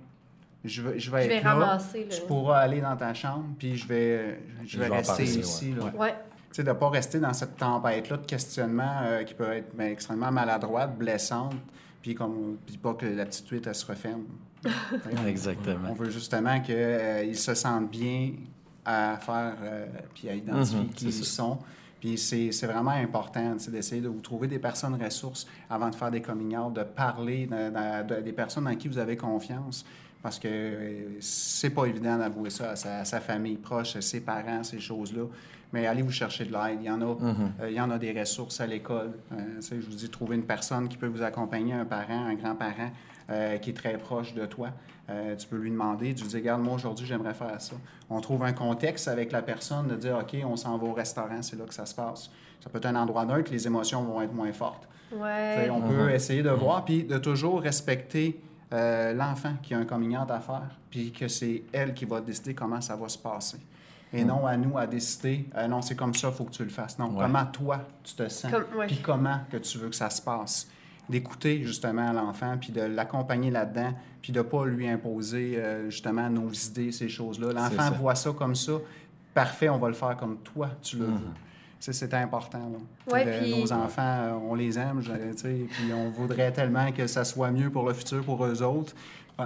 [0.63, 1.53] je vais, je vais Je vais être là.
[1.53, 2.15] ramasser, là.
[2.15, 5.73] Tu pourras aller dans ta chambre, puis je vais, je vais rester ici.
[5.73, 5.85] là.
[5.97, 6.13] Ouais.
[6.49, 9.73] Tu sais, de ne pas rester dans cette tempête-là de questionnement euh, qui peut être
[9.75, 11.55] ben, extrêmement maladroite, blessante,
[12.01, 14.23] puis comme puis pas que la petite huître, elle se referme.
[14.65, 15.93] On Exactement.
[15.93, 18.31] veut justement qu'ils se sentent bien
[18.85, 21.23] à faire, euh, puis à identifier Mhm, qui ils ça.
[21.23, 21.59] sont.
[21.99, 25.89] Puis c'est c'est vraiment important tu sais, d'essayer de vous trouver des personnes ressources avant
[25.89, 28.97] de faire des coming out, de parler de- de- de- des personnes en qui vous
[28.97, 29.85] avez confiance.
[30.21, 34.01] Parce que euh, c'est pas évident d'avouer ça à sa, à sa famille proche, à
[34.01, 35.23] ses parents, ces choses-là.
[35.73, 36.79] Mais allez vous chercher de l'aide.
[36.81, 39.13] Il y en a, euh, il y en a des ressources à l'école.
[39.31, 42.91] Euh, je vous dis, trouver une personne qui peut vous accompagner, un parent, un grand-parent
[43.29, 44.69] euh, qui est très proche de toi.
[45.09, 47.75] Euh, tu peux lui demander, tu lui dis, regarde, moi aujourd'hui, j'aimerais faire ça.
[48.09, 51.41] On trouve un contexte avec la personne de dire, OK, on s'en va au restaurant,
[51.41, 52.29] c'est là que ça se passe.
[52.61, 54.87] Ça peut être un endroit neutre, les émotions vont être moins fortes.
[55.13, 55.69] Ouais.
[55.69, 58.39] on peut essayer de voir, puis de toujours respecter
[58.73, 62.21] euh, l'enfant qui a un coming out à faire, puis que c'est elle qui va
[62.21, 63.57] décider comment ça va se passer.
[64.13, 66.63] Et non à nous à décider, euh, non, c'est comme ça, il faut que tu
[66.63, 66.99] le fasses.
[66.99, 67.23] Non, Ouais.
[67.23, 68.87] comment toi, tu te sens, Comme- ouais.
[68.87, 70.67] puis comment que tu veux que ça se passe?
[71.09, 76.29] D'écouter justement l'enfant, puis de l'accompagner là-dedans, puis de ne pas lui imposer euh, justement
[76.29, 77.53] nos idées, ces choses-là.
[77.53, 78.73] L'enfant voit ça comme ça,
[79.33, 81.11] parfait, on va le faire comme toi, tu le veux.
[81.91, 82.71] C'est important.
[83.11, 86.91] Ouais, de- Nos enfants, euh, on les aime, je- tu sais, puis on voudrait tellement
[86.91, 88.93] que ça soit mieux pour le futur, pour eux autres.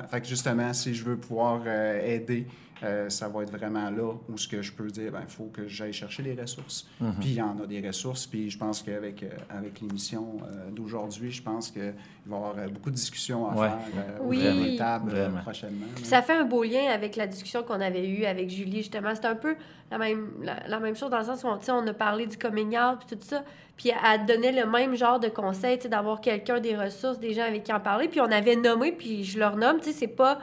[0.09, 2.45] Fait que justement, si je veux pouvoir euh, aider,
[2.83, 5.67] euh, ça va être vraiment là où ce que je peux dire, il faut que
[5.67, 6.87] j'aille chercher les ressources.
[6.99, 7.13] Mhm.
[7.21, 10.69] Puis il y en a des ressources, puis je pense qu'avec euh, avec l'émission euh,
[10.71, 13.69] d'aujourd'hui, je pense qu'il va y avoir euh, beaucoup de discussions à Ouais.
[13.69, 14.41] faire euh, Oui.
[14.45, 15.41] euh, Vraiment.
[15.41, 15.85] prochainement.
[15.95, 19.13] Puis ça fait un beau lien avec la discussion qu'on avait eue avec Julie, justement.
[19.15, 19.55] C'est un peu
[19.89, 22.77] la même, la, la même chose dans le sens où on, a parlé du coming
[22.77, 23.43] out puis tout ça.
[23.77, 27.33] Puis elle donnait le même genre de conseil, tu sais, d'avoir quelqu'un, des ressources, des
[27.33, 28.07] gens avec qui en parler.
[28.07, 30.39] Puis on avait nommé, puis je leur nomme, tu sais, c'est pas...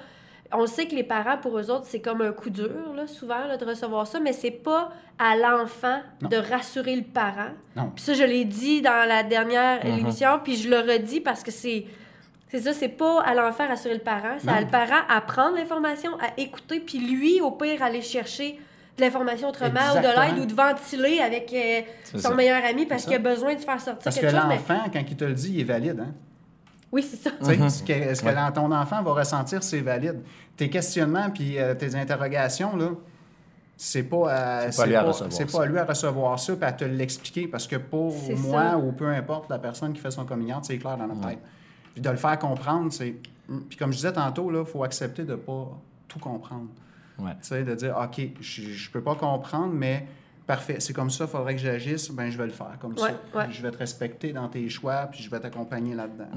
[0.55, 3.47] On sait que les parents, pour eux autres, c'est comme un coup dur, là, souvent,
[3.47, 7.51] là, de recevoir ça, mais c'est pas à l'enfant de rassurer le parent.
[7.77, 7.91] Non.
[7.95, 9.99] Puis ça, je l'ai dit dans la dernière Mhm.
[10.01, 11.87] émission, puis je le redis parce que c'est...
[12.51, 15.57] C'est ça, c'est pas à l'enfant rassurer le parent, c'est à le parent à prendre
[15.57, 18.59] l'information, à écouter, puis lui, au pire, aller chercher
[18.99, 21.81] de l'information autrement ou de l'aide ou de ventiler avec euh,
[22.13, 22.35] son ça.
[22.35, 25.17] meilleur ami parce qu'il a besoin de faire sortir Parce que quelque l'enfant, quand il
[25.17, 25.99] te le dit, il est valide.
[26.01, 26.13] Hein?
[26.93, 27.31] Oui, c'est ça.
[27.41, 27.71] Sais, Mhm.
[27.71, 30.21] Ce que, ce que ton enfant va ressentir, c'est valide.
[30.57, 32.91] Tes questionnements puis euh, tes interrogations, là,
[33.77, 36.55] c'est pas, à- C'est pas à lui à recevoir pas à lui à recevoir ça
[36.55, 38.79] puis à te l'expliquer parce que pour moi ça.
[38.79, 41.39] ou peu importe la personne qui fait son coming c'est clair dans notre tête.
[41.95, 43.15] Puis de le faire comprendre, c'est.
[43.69, 45.69] Puis comme je disais tantôt, il faut accepter de pas
[46.09, 46.69] tout comprendre.
[47.19, 47.33] Ouais.
[47.43, 50.07] Tu sais, de dire, OK, je, je peux pas comprendre, mais
[50.47, 53.11] parfait, c'est comme ça, il faudrait que j'agisse, ben je vais le faire comme Ouais,
[53.33, 53.39] ça.
[53.39, 53.47] ouais.
[53.51, 56.29] Je vais te respecter dans tes choix, puis je vais t'accompagner là-dedans.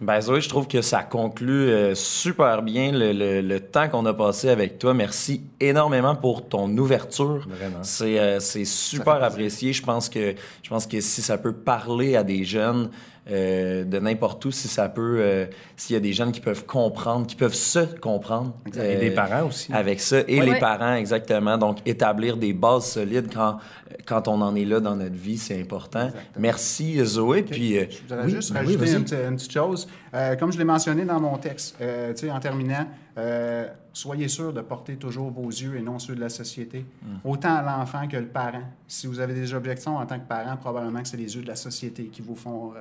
[0.00, 4.04] Ben Zoé, je trouve que ça conclut euh, super bien le, le- le temps qu'on
[4.06, 4.92] a passé avec toi.
[4.92, 7.46] Merci énormément pour ton ouverture.
[7.48, 7.78] Vraiment.
[7.82, 9.72] C'est euh, super apprécié.
[9.72, 12.90] Je pense que je pense que si ça peut parler à des jeunes
[13.30, 15.46] euh, de n'importe où, si ça peut, euh,
[15.76, 18.54] s'il y a des jeunes qui peuvent comprendre, qui peuvent se comprendre.
[18.66, 19.72] Et euh, des parents aussi.
[19.72, 20.44] avec ça et Ouais.
[20.46, 20.58] les Ouais.
[20.60, 21.56] parents exactement.
[21.56, 23.58] Donc établir des bases solides quand
[24.06, 26.06] quand on en est là dans notre vie, c'est important.
[26.06, 26.32] Exactement.
[26.38, 27.42] Merci Zoé.
[27.42, 29.88] Puis euh, Je voudrais oui, juste ben rajouter une, petite- une petite chose.
[30.12, 34.26] Euh, comme je l'ai mentionné dans mon texte, euh, tu sais, en terminant, euh, soyez
[34.28, 36.84] sûr de porter toujours vos yeux et non ceux de la société.
[37.02, 37.06] Mm.
[37.28, 38.62] Autant à l'enfant que le parent.
[38.88, 41.48] Si vous avez des objections en tant que parent, probablement que c'est les yeux de
[41.48, 42.80] la société qui vous font euh,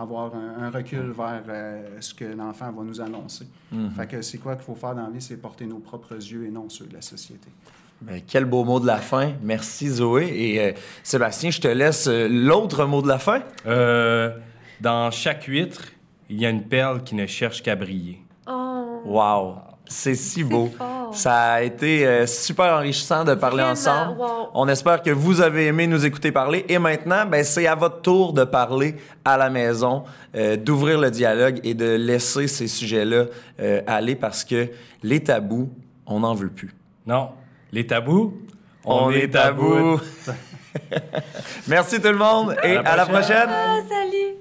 [0.00, 3.46] avoir un, un recul vers euh, ce que l'enfant va nous annoncer.
[3.74, 3.90] Mm-hmm.
[3.96, 6.46] Fait que c'est quoi qu'il faut faire dans la vie, c'est porter nos propres yeux
[6.46, 7.48] et non ceux de la société.
[8.00, 9.32] Ben, quel beau mot de la fin.
[9.42, 10.32] Merci Zoé.
[10.34, 10.72] Et euh,
[11.02, 13.42] Sébastien, je te laisse euh, l'autre mot de la fin.
[13.66, 14.30] Euh,
[14.80, 15.82] dans chaque huître,
[16.30, 18.22] il y a une perle qui ne cherche qu'à briller.
[18.46, 19.56] Oh, Wow,
[19.90, 20.70] c'est si beau.
[21.12, 24.22] Ça a été euh, super enrichissant de parler ensemble.
[24.54, 26.64] On espère que vous avez aimé nous écouter parler.
[26.68, 30.04] Et maintenant, ben, c'est à votre tour de parler à la maison,
[30.36, 33.24] euh, d'ouvrir le dialogue et de laisser ces sujets-là
[33.58, 34.68] euh, aller parce que
[35.02, 35.68] les tabous,
[36.06, 36.72] on n'en veut plus.
[37.04, 37.30] Non,
[37.72, 38.40] les tabous,
[38.84, 40.00] on, est, tabous.
[41.66, 43.50] Merci tout le monde et à la prochaine.
[43.88, 44.36] Salut.